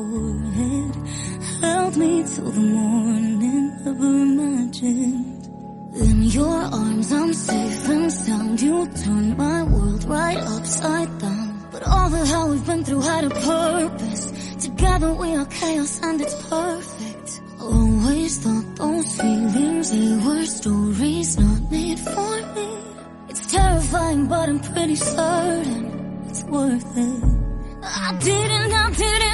Forehead, 0.00 0.94
held 1.60 1.96
me 1.96 2.24
till 2.24 2.50
the 2.50 2.60
morning, 2.60 3.84
never 3.84 4.10
imagined. 4.28 5.46
In 5.94 6.22
your 6.22 6.60
arms, 6.82 7.12
I'm 7.12 7.32
safe 7.34 7.88
and 7.88 8.12
sound. 8.12 8.60
You 8.60 8.86
turned 9.04 9.36
my 9.36 9.62
world 9.64 10.04
right 10.04 10.38
upside 10.38 11.18
down. 11.18 11.68
But 11.72 11.82
all 11.86 12.08
the 12.08 12.24
hell 12.26 12.50
we've 12.50 12.66
been 12.66 12.84
through 12.84 13.02
had 13.02 13.24
a 13.24 13.30
purpose. 13.30 14.24
Together 14.66 15.12
we 15.12 15.34
are 15.36 15.46
chaos 15.46 16.00
and 16.02 16.20
it's 16.20 16.36
perfect. 16.48 17.40
Always 17.60 18.38
thought 18.42 18.76
those 18.76 19.20
feelings, 19.20 19.90
they 19.90 20.16
were 20.26 20.44
stories 20.46 21.38
not 21.38 21.70
made 21.70 21.98
for 21.98 22.36
me. 22.56 22.70
It's 23.28 23.52
terrifying, 23.52 24.26
but 24.26 24.48
I'm 24.48 24.60
pretty 24.60 24.96
certain 24.96 25.84
it's 26.28 26.42
worth 26.44 26.96
it. 26.96 27.24
I 27.82 28.16
didn't, 28.22 28.72
I 28.72 28.90
didn't 28.90 29.29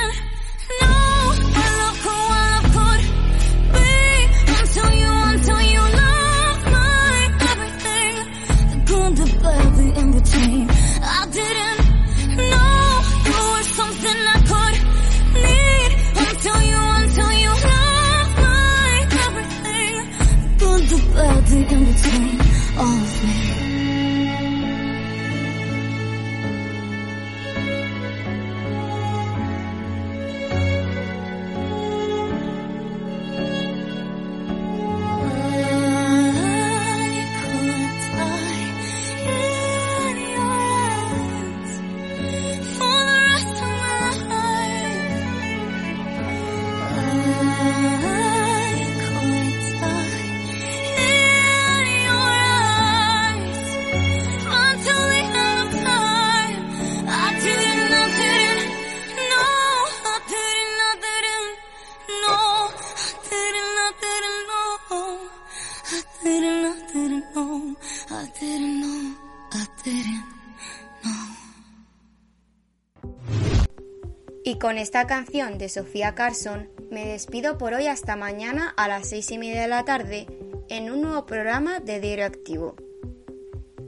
con 74.67 74.79
esta 74.79 75.07
canción 75.07 75.59
de 75.59 75.69
Sofía 75.69 76.17
Carson 76.17 76.69
me 76.91 77.07
despido 77.07 77.57
por 77.57 77.73
hoy 77.73 77.87
hasta 77.87 78.17
mañana 78.17 78.75
a 78.77 78.89
las 78.89 79.09
seis 79.09 79.31
y 79.31 79.39
media 79.39 79.63
de 79.63 79.69
la 79.69 79.85
tarde 79.85 80.27
en 80.69 80.91
un 80.91 81.03
nuevo 81.03 81.25
programa 81.25 81.79
de 81.79 82.01
Diario 82.01 82.27
Activo. 82.27 82.75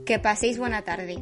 Que 0.05 0.19
paséis 0.19 0.57
buena 0.57 0.83
tarde. 0.83 1.21